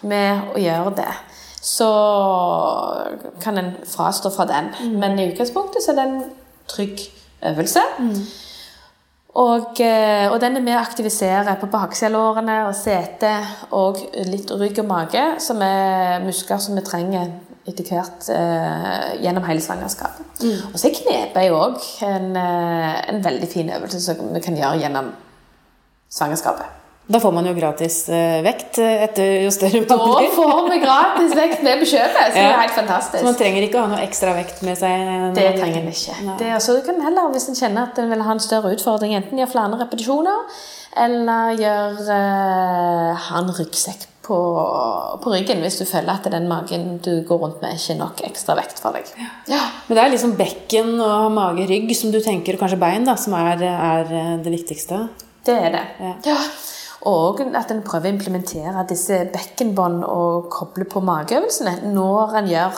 med 0.09 0.55
å 0.55 0.63
gjøre 0.63 0.95
det, 1.03 1.11
så 1.65 1.91
kan 3.45 3.61
en 3.61 3.73
frastå 3.89 4.33
fra 4.33 4.49
den. 4.49 4.73
Mm. 4.81 4.99
Men 5.01 5.21
i 5.21 5.29
utgangspunktet 5.33 5.85
så 5.85 5.93
er 5.93 6.01
det 6.01 6.07
en 6.09 6.21
trygg 6.69 7.05
øvelse. 7.53 7.85
Mm. 7.99 8.21
Og, 9.39 9.79
uh, 9.79 10.27
og, 10.33 10.39
den 10.43 10.59
er 10.59 10.65
med 10.65 10.75
å 10.75 10.83
aktivisere 10.83 11.55
på 11.61 11.69
bakselårene 11.71 12.65
og 12.67 12.75
sete 12.75 13.37
og 13.77 14.01
litt 14.27 14.51
rygg 14.51 14.81
og 14.83 14.89
mage, 14.89 15.27
som 15.43 15.63
er 15.63 16.25
muskler 16.25 16.59
som 16.63 16.75
vi 16.79 16.83
trenger 16.87 17.31
etter 17.69 17.85
hvert 17.85 18.29
eh, 18.33 19.23
gjennom 19.23 19.45
hele 19.45 19.61
svangerskapet. 19.61 20.43
Og 20.71 20.77
så 20.79 20.89
er 20.89 20.97
knebøy 20.97 21.51
òg 21.53 21.79
en, 22.07 22.31
eh, 22.41 22.95
en 23.13 23.25
veldig 23.25 23.49
fin 23.51 23.69
øvelse 23.77 24.01
som 24.01 24.23
vi 24.33 24.41
kan 24.45 24.57
gjøre 24.57 24.81
gjennom 24.83 25.11
svangerskapet. 26.09 26.79
Da 27.09 27.17
får 27.25 27.33
man 27.33 27.47
jo 27.49 27.55
gratis 27.57 27.95
eh, 28.13 28.43
vekt 28.45 28.77
eh, 28.85 29.05
etter 29.07 29.31
jo 29.47 29.53
større 29.55 29.81
Da 29.89 29.97
man 29.97 30.11
blir. 30.19 30.33
får 30.35 30.59
vi 30.69 30.79
gratis 30.87 31.33
vekt 31.39 31.63
med 31.65 31.81
på 31.81 31.87
kjøpet, 31.89 32.19
så 32.27 32.35
det 32.37 32.43
er 32.45 32.59
helt 32.61 32.75
fantastisk. 32.77 33.23
Så 33.23 33.25
man 33.31 33.39
trenger 33.41 33.65
ikke 33.65 33.79
å 33.81 33.85
ha 33.87 33.93
noe 33.95 34.03
ekstra 34.05 34.35
vekt 34.37 34.61
med 34.67 34.77
seg? 34.77 35.07
Det 35.39 35.47
trenger 35.57 35.87
man 35.87 35.95
ikke. 35.95 36.19
Ja. 36.27 36.35
Det, 36.43 36.51
er- 36.53 36.61
så 36.67 36.77
du 36.77 36.83
kan 36.85 37.01
heller, 37.07 37.31
hvis 37.33 37.49
en 37.49 37.57
kjenner 37.57 37.89
at 37.89 38.03
en 38.03 38.13
vil 38.13 38.27
ha 38.27 38.35
en 38.37 38.45
større 38.45 38.75
utfordring, 38.77 39.17
enten 39.17 39.41
gjøre 39.41 39.53
flere 39.55 39.81
repetisjoner, 39.81 40.61
eller 40.99 41.57
gjøre, 41.63 42.05
uh, 42.13 43.27
ha 43.29 43.41
en 43.41 43.51
ryggsekk 43.57 44.05
på, 44.29 44.37
på 45.25 45.31
ryggen 45.33 45.63
hvis 45.65 45.79
du 45.81 45.87
føler 45.89 46.11
at 46.19 46.27
den 46.33 46.49
magen 46.51 46.99
du 47.05 47.23
går 47.29 47.39
rundt 47.41 47.63
med, 47.65 47.79
ikke 47.79 47.95
er 47.95 48.01
nok 48.03 48.21
ekstra 48.29 48.57
vekt 48.59 48.83
for 48.85 48.93
deg. 48.97 49.09
Ja. 49.49 49.63
Men 49.89 49.97
det 49.97 50.03
er 50.05 50.13
liksom 50.13 50.35
bekken 50.37 50.99
og 51.01 51.31
mage, 51.33 51.65
rygg 51.71 51.89
som 51.97 52.13
du 52.13 52.21
tenker, 52.21 52.59
og 52.59 52.67
kanskje 52.67 52.81
bein, 52.85 53.09
da, 53.09 53.17
som 53.17 53.33
er, 53.41 53.65
er 53.65 54.13
det 54.45 54.53
viktigste? 54.53 55.07
Det 55.49 55.57
er 55.57 55.73
det. 55.79 55.87
Ja. 56.29 56.43
Og 57.07 57.41
at 57.55 57.71
en 57.71 57.85
prøver 57.87 58.11
å 58.11 58.15
implementere 58.17 58.83
disse 58.91 59.21
bekkenbånd 59.33 60.03
og 60.05 60.49
koble 60.51 60.85
på 60.91 61.01
mageøvelsene 61.05 61.93
når 61.95 62.35
en 62.41 62.49
gjør 62.51 62.73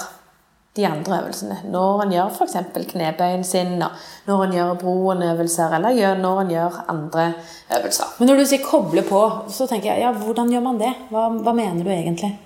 de 0.76 0.86
andre 0.86 1.22
øvelsene. 1.22 1.56
Når 1.72 2.02
en 2.04 2.12
gjør 2.14 2.28
f.eks. 2.36 2.56
knebøyen 2.92 3.44
sin, 3.44 3.82
når 4.26 4.44
en 4.44 4.52
gjør 4.54 4.74
broen-øvelser, 4.82 5.68
eller 5.78 5.90
når 6.20 6.40
en 6.40 6.50
gjør 6.50 6.84
andre 6.88 7.32
øvelser. 7.78 8.04
Men 8.18 8.26
når 8.30 8.36
du 8.36 8.44
sier 8.46 8.62
koble 8.64 9.02
på, 9.08 9.30
så 9.48 9.66
tenker 9.66 9.92
jeg, 9.92 10.00
ja, 10.04 10.12
hvordan 10.12 10.52
gjør 10.52 10.60
man 10.68 10.80
det? 10.80 10.92
Hva, 11.10 11.28
hva 11.42 11.52
mener 11.56 11.84
du 11.84 11.90
egentlig? 11.90 12.38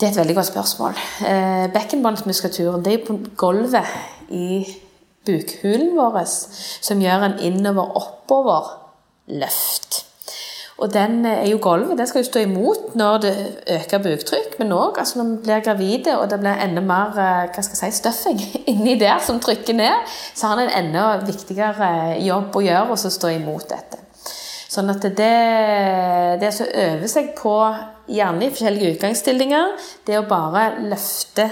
Det 0.00 0.06
er 0.06 0.10
et 0.12 0.22
veldig 0.22 0.36
godt 0.36 0.52
spørsmål. 0.52 0.92
Eh, 1.28 1.66
bekkenbåndsmuskulaturen 1.72 2.84
det 2.84 2.92
er 2.94 3.04
på 3.04 3.12
gulvet 3.36 3.84
i 4.28 4.66
bukhulen 5.26 5.96
vår 5.96 6.24
som 6.28 7.00
gjør 7.02 7.20
en 7.28 7.38
innover-oppover-løft. 7.50 10.05
Og 10.76 10.92
den 10.92 11.24
eh, 11.24 11.42
er 11.44 11.50
jo 11.50 11.58
gulvet, 11.62 11.96
den 11.98 12.08
skal 12.08 12.20
jo 12.20 12.28
stå 12.28 12.42
imot 12.44 12.96
når 12.98 13.20
det 13.24 13.34
øker 13.78 14.02
buktrykk, 14.04 14.58
men 14.60 14.74
òg 14.76 14.98
altså 15.00 15.18
når 15.18 15.30
vi 15.30 15.36
blir 15.46 15.62
gravide 15.64 16.16
og 16.20 16.28
det 16.30 16.40
blir 16.42 16.64
enda 16.64 16.82
mer 16.84 17.16
eh, 17.16 17.44
hva 17.54 17.64
skal 17.64 17.86
jeg 17.86 17.94
si, 17.94 18.00
stuffing 18.02 18.42
inni 18.72 18.98
der 19.00 19.22
som 19.24 19.40
trykker 19.40 19.76
ned, 19.76 20.16
så 20.34 20.50
har 20.50 20.60
den 20.60 20.68
en 20.68 20.90
enda 20.90 21.06
viktigere 21.24 22.18
jobb 22.20 22.56
å 22.56 22.64
gjøre 22.66 22.90
og 22.92 23.00
så 23.00 23.12
stå 23.12 23.32
imot 23.38 23.70
dette. 23.72 24.02
Sånn 24.76 24.92
at 24.92 25.04
det, 25.16 25.34
det 26.42 26.50
å 26.50 26.66
øve 26.82 27.08
seg 27.08 27.30
på, 27.38 27.54
gjerne 28.12 28.44
i 28.44 28.50
forskjellige 28.52 28.96
utgangsstillinger, 28.96 29.70
det 30.04 30.18
å 30.18 30.26
bare 30.28 30.66
løfte 30.90 31.46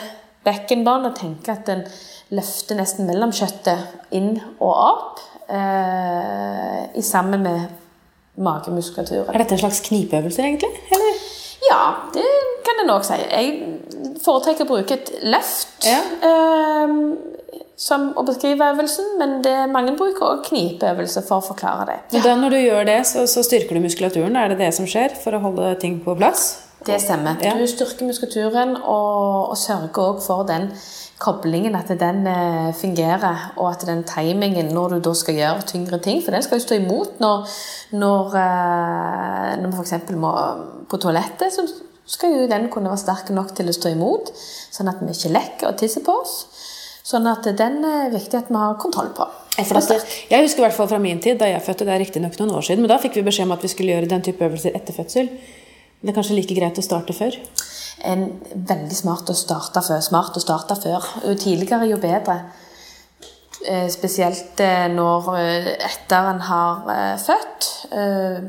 bekkenbånd 0.44 1.08
og 1.08 1.16
tenke 1.16 1.54
at 1.54 1.64
den 1.70 1.86
løfter 2.34 2.76
nesten 2.76 3.08
mellom 3.08 3.32
kjøttet 3.32 4.12
inn 4.18 4.34
og 4.58 4.74
opp, 4.74 5.24
eh, 5.48 7.00
sammen 7.00 7.46
med 7.46 7.83
magemuskulaturen. 8.36 9.28
Er 9.34 9.38
dette 9.44 9.54
en 9.56 9.62
slags 9.64 9.80
knipeøvelse, 9.88 10.42
egentlig? 10.42 10.70
Eller? 10.94 11.20
Ja, 11.70 11.82
det 12.14 12.24
kan 12.66 12.80
en 12.82 12.90
òg 12.92 13.04
si. 13.06 13.16
Jeg 13.30 14.18
foretrekker 14.24 14.66
å 14.66 14.72
bruke 14.74 14.98
et 14.98 15.12
løft 15.24 15.86
Ja. 15.86 16.00
eh, 16.22 16.96
som 17.76 18.12
å 18.14 18.22
beskrive 18.26 18.68
øvelsen, 18.74 19.16
men 19.18 19.40
det, 19.42 19.54
mange 19.72 19.96
bruker 19.98 20.26
òg 20.28 20.44
knipeøvelse 20.46 21.24
for 21.26 21.40
å 21.42 21.46
forklare 21.48 21.86
det. 21.88 21.96
Men 22.12 22.22
da 22.22 22.34
når 22.38 22.50
du 22.50 22.58
gjør 22.60 22.84
det, 22.86 22.98
så, 23.06 23.24
så 23.26 23.42
styrker 23.42 23.74
du 23.74 23.80
muskulaturen? 23.82 24.36
Er 24.36 24.48
det 24.52 24.58
det 24.60 24.74
som 24.76 24.86
skjer 24.86 25.16
for 25.24 25.34
å 25.34 25.40
holde 25.42 25.72
ting 25.82 25.98
på 26.04 26.14
plass? 26.18 26.60
Det 26.84 26.98
stemmer. 27.00 27.38
Ja. 27.40 27.54
Du 27.56 27.64
styrker 27.70 28.04
muskulaturen 28.08 28.76
og, 28.76 29.50
og 29.54 29.56
sørger 29.56 30.02
også 30.04 30.26
for 30.26 30.48
den 30.48 30.68
koblingen, 31.18 31.76
at 31.78 31.88
den 32.00 32.26
eh, 32.28 32.74
fungerer, 32.76 33.54
og 33.56 33.70
at 33.70 33.86
den 33.86 34.02
timingen 34.04 34.72
når 34.74 34.96
du 34.96 34.98
da 35.08 35.14
skal 35.16 35.38
gjøre 35.38 35.64
tyngre 35.68 35.98
ting, 35.98 36.20
for 36.24 36.34
den 36.34 36.44
skal 36.44 36.58
jo 36.58 36.66
stå 36.66 36.78
imot 36.80 37.20
når, 37.22 37.48
når, 37.96 38.36
eh, 38.42 39.50
når 39.62 39.70
man 39.70 39.80
f.eks. 39.80 40.12
må 40.20 40.34
på 40.90 41.00
toalettet, 41.00 41.54
så 41.54 41.64
skal 42.04 42.34
jo 42.34 42.48
den 42.50 42.68
kunne 42.72 42.92
være 42.92 43.00
sterk 43.00 43.32
nok 43.32 43.54
til 43.56 43.70
å 43.70 43.76
stå 43.76 43.94
imot, 43.94 44.34
sånn 44.74 44.92
at 44.92 45.00
vi 45.00 45.14
ikke 45.14 45.32
lekker 45.32 45.70
og 45.70 45.80
tisser 45.80 46.04
på 46.04 46.18
oss. 46.20 46.36
Sånn 47.04 47.26
at 47.28 47.44
den 47.56 47.82
er 47.84 48.12
viktig 48.12 48.38
at 48.38 48.48
vi 48.48 48.60
har 48.60 48.78
kontroll 48.80 49.10
på. 49.16 49.26
Jeg 49.60 49.68
husker 49.68 50.62
i 50.62 50.64
hvert 50.64 50.76
fall 50.76 50.88
fra 50.90 50.98
min 51.00 51.20
tid, 51.22 51.36
da 51.40 51.48
jeg 51.48 51.62
fødte, 51.64 51.84
det 51.86 51.92
er 51.94 52.00
riktignok 52.02 52.36
noen 52.40 52.56
år 52.58 52.64
siden, 52.64 52.84
men 52.84 52.90
da 52.90 52.96
fikk 53.00 53.20
vi 53.20 53.26
beskjed 53.28 53.46
om 53.46 53.54
at 53.54 53.64
vi 53.64 53.70
skulle 53.72 53.92
gjøre 53.92 54.08
den 54.10 54.24
type 54.24 54.44
øvelser 54.44 54.76
etter 54.76 54.96
fødsel. 54.96 55.28
Det 56.04 56.12
er 56.12 56.18
kanskje 56.20 56.36
like 56.36 56.56
greit 56.56 56.78
å 56.78 56.84
starte 56.84 57.16
før? 57.16 57.40
en 58.04 58.26
veldig 58.52 58.96
smart 58.96 59.30
å 59.30 59.36
starte 59.36 59.82
før. 59.84 60.02
Smart 60.04 60.36
å 60.36 60.42
starte 60.42 60.76
før. 60.80 61.06
Jo 61.24 61.34
tidligere, 61.40 61.88
jo 61.90 62.00
bedre. 62.02 62.38
Eh, 63.64 63.86
Spesielt 63.92 64.60
eh, 64.60 64.86
når 64.92 65.30
eh, 65.38 65.70
etter 65.86 66.30
en 66.34 66.42
har 66.50 66.90
født, 67.22 67.70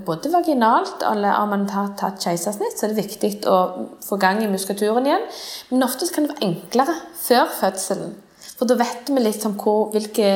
både 0.08 0.32
vaginalt 0.32 1.04
eller 1.06 1.36
om 1.44 1.52
man 1.52 1.65
har 1.70 1.91
tatt 2.00 2.24
keisersnitt, 2.24 2.80
så 2.80 2.88
er 2.88 2.94
det 2.94 3.04
viktig 3.04 3.30
å 3.52 3.58
få 4.02 4.18
gang 4.18 4.39
i 4.41 4.50
muskulaturen 4.50 5.06
igjen. 5.06 5.26
Men 5.70 5.86
ofte 5.86 6.08
kan 6.10 6.26
det 6.26 6.34
være 6.34 6.48
enklere 6.48 6.96
før 7.20 7.52
fødselen. 7.60 8.15
For 8.56 8.70
da 8.70 8.78
vet 8.80 9.12
vi 9.12 9.22
litt 9.22 9.44
om 9.46 9.58
hvor, 9.60 9.91
hvilke 9.94 10.30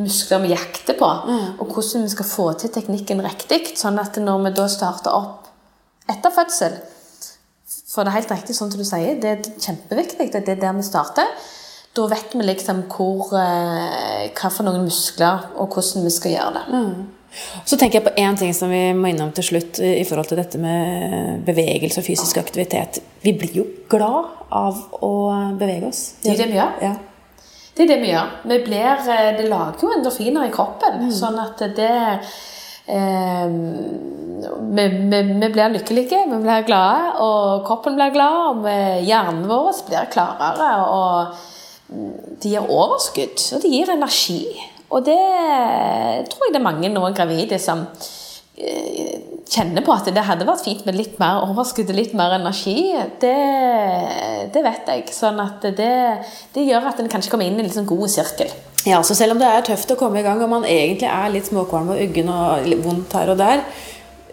muskler 0.00 0.42
vi 0.42 0.54
jakter 0.54 0.96
på, 0.98 1.10
og 1.60 1.62
hvordan 1.68 2.06
vi 2.08 2.14
skal 2.14 2.28
få 2.32 2.48
til 2.58 2.72
teknikken 2.74 3.22
riktig. 3.22 3.74
Sånn 3.78 4.00
at 4.02 4.16
når 4.18 4.46
vi 4.48 4.54
da 4.56 4.66
starter 4.72 5.14
opp 5.14 5.41
etter 6.10 6.34
fødsel, 6.34 6.78
for 7.92 8.04
det 8.04 8.12
er 8.12 8.20
helt 8.22 8.30
riktig 8.32 8.56
sånn 8.56 8.70
som 8.72 8.80
du 8.80 8.88
sier, 8.88 9.18
det 9.20 9.30
er 9.30 9.50
kjempeviktig, 9.60 10.30
det 10.32 10.54
er 10.54 10.60
der 10.60 10.76
vi 10.78 10.84
starter. 10.86 11.28
Da 11.92 12.06
vet 12.08 12.32
vi 12.32 12.44
liksom 12.46 12.86
hvor, 12.88 13.34
eh, 13.36 14.30
hva 14.32 14.48
for 14.48 14.64
noen 14.64 14.86
muskler, 14.86 15.50
og 15.60 15.74
hvordan 15.74 16.06
vi 16.06 16.12
skal 16.14 16.32
gjøre 16.32 16.54
det. 16.56 16.84
Så 17.64 17.76
tenker 17.76 18.00
jeg 18.00 18.06
på 18.06 18.14
én 18.20 18.36
ting 18.36 18.52
som 18.56 18.72
vi 18.72 18.80
må 18.96 19.08
innom 19.12 19.32
til 19.32 19.44
slutt 19.44 19.80
i 19.80 19.94
i 20.00 20.04
forhold 20.08 20.28
til 20.28 20.40
dette 20.40 20.60
med 20.60 21.44
bevegelse 21.46 22.00
og 22.00 22.06
fysisk 22.08 22.40
aktivitet. 22.40 23.00
Vi 23.22 23.32
blir 23.36 23.56
jo 23.56 23.64
glad 23.92 24.28
av 24.52 24.82
å 25.00 25.12
bevege 25.60 25.88
oss. 25.88 26.14
Det 26.22 26.32
er 26.32 26.42
det 26.42 26.48
vi 26.52 26.60
gjør. 26.60 26.78
Ja. 26.82 26.94
Det 27.72 27.84
er 27.84 27.92
det 27.94 28.00
vi 28.02 28.10
gjør. 28.12 28.32
Vi 28.44 28.58
blir, 28.66 29.04
eh, 29.16 29.36
det 29.36 29.48
lager 29.48 29.84
jo 29.84 29.92
endorfiner 29.96 30.48
i 30.48 30.52
kroppen, 30.52 31.12
sånn 31.12 31.38
at 31.40 31.58
det 31.76 31.92
eh, 31.92 32.32
vi, 34.72 34.84
vi, 35.12 35.22
vi 35.22 35.48
blir 35.54 35.74
lykkelige, 35.76 36.24
vi 36.30 36.38
blir 36.42 36.66
glade, 36.66 37.12
og 37.22 37.62
kroppen 37.66 37.94
blir 37.98 38.14
glad, 38.14 38.62
og 38.62 38.66
hjernen 39.06 39.44
vår 39.50 39.72
blir 39.88 40.10
klarere, 40.12 40.70
og 40.90 41.34
de 41.92 42.42
det 42.42 42.54
gir 42.56 42.72
overskudd, 42.72 43.38
og 43.54 43.62
det 43.62 43.70
gir 43.70 43.92
energi. 43.92 44.42
Og 44.92 45.04
det 45.06 45.20
tror 46.28 46.46
jeg 46.46 46.54
det 46.54 46.60
er 46.60 46.64
mange 46.64 46.90
nå 46.92 47.04
gravide 47.16 47.58
som 47.62 47.84
eh, 48.56 49.20
kjenner 49.48 49.84
på 49.84 49.94
at 49.94 50.10
det 50.12 50.24
hadde 50.26 50.48
vært 50.48 50.64
fint 50.64 50.84
med 50.88 50.98
litt 50.98 51.16
mer 51.20 51.46
overskudd 51.46 51.92
og 51.92 51.96
litt 51.96 52.16
mer 52.18 52.36
energi. 52.36 52.92
Det, 53.22 53.38
det 54.52 54.64
vet 54.66 54.92
jeg. 54.92 55.06
Sånn 55.16 55.40
at 55.44 55.64
det, 55.78 55.94
det 56.52 56.66
gjør 56.68 56.90
at 56.92 57.00
en 57.00 57.10
kanskje 57.12 57.32
kommer 57.32 57.48
inn 57.48 57.60
i 57.60 57.64
en 57.64 57.72
sånn 57.72 57.88
god 57.88 58.12
sirkel. 58.12 58.52
Ja, 58.88 58.98
så 59.06 59.14
selv 59.14 59.36
om 59.36 59.40
det 59.42 59.46
er 59.46 59.62
tøft 59.66 59.92
å 59.94 59.98
komme 59.98 60.18
i 60.18 60.26
gang, 60.26 60.40
og 60.42 60.50
man 60.50 60.66
egentlig 60.66 61.06
er 61.06 61.30
litt 61.30 61.46
småkvalm 61.46 61.92
og 61.94 62.00
uggen 62.02 62.30
og 62.32 62.66
vondt 62.82 63.14
her 63.14 63.30
og 63.30 63.38
der, 63.38 63.62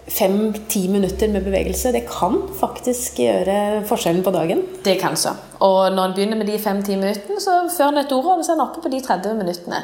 fem-ti 0.09 0.88
minutter 0.89 1.29
med 1.29 1.45
bevegelse, 1.45 1.91
det 1.93 2.07
kan 2.09 2.39
faktisk 2.57 3.19
gjøre 3.21 3.83
forskjellen 3.85 4.23
på 4.25 4.33
dagen. 4.33 4.63
Det 4.85 4.97
kan 5.01 5.17
så. 5.19 5.35
Og 5.62 5.93
når 5.93 6.09
en 6.09 6.15
begynner 6.17 6.39
med 6.39 6.49
de 6.49 6.57
fem-ti 6.62 6.97
minuttene, 6.97 7.38
så 7.43 7.62
før 7.75 7.93
en 7.93 8.01
et 8.01 8.15
ord, 8.15 8.31
så 8.41 8.55
er 8.55 8.57
en 8.57 8.65
oppe 8.65 8.81
på 8.81 8.89
de 8.89 9.03
30 9.05 9.38
minuttene. 9.38 9.83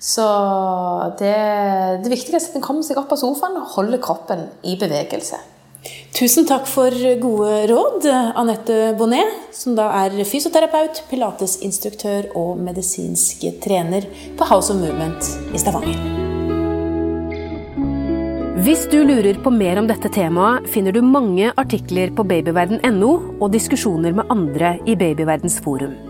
Så 0.00 0.26
det, 1.20 1.36
det 2.02 2.10
viktigste 2.10 2.40
er 2.40 2.50
at 2.50 2.58
en 2.58 2.66
kommer 2.66 2.86
seg 2.86 2.98
opp 2.98 3.12
av 3.14 3.20
sofaen 3.20 3.58
og 3.60 3.74
holder 3.76 4.02
kroppen 4.02 4.46
i 4.66 4.74
bevegelse. 4.80 5.38
Tusen 6.12 6.44
takk 6.44 6.66
for 6.68 6.92
gode 7.22 7.52
råd, 7.70 8.04
Anette 8.36 8.90
Bonnet, 8.98 9.30
som 9.56 9.76
da 9.78 9.88
er 10.02 10.18
fysioterapeut, 10.28 11.04
pilatesinstruktør 11.08 12.32
og 12.36 12.60
medisinsk 12.60 13.46
trener 13.64 14.04
på 14.36 14.50
House 14.50 14.74
of 14.74 14.82
Movement 14.82 15.30
i 15.54 15.62
Stavanger. 15.62 16.28
Hvis 18.60 18.84
du 18.92 18.98
lurer 19.08 19.38
på 19.40 19.54
mer 19.54 19.80
om 19.80 19.88
dette 19.88 20.10
temaet, 20.12 20.68
finner 20.68 20.92
du 20.92 21.00
mange 21.00 21.48
artikler 21.56 22.12
på 22.12 22.28
babyverden.no 22.28 23.12
og 23.40 23.48
diskusjoner 23.56 24.12
med 24.20 24.28
andre 24.28 24.76
i 24.84 24.98
Babyverdens 25.00 25.62
forum. 25.64 26.09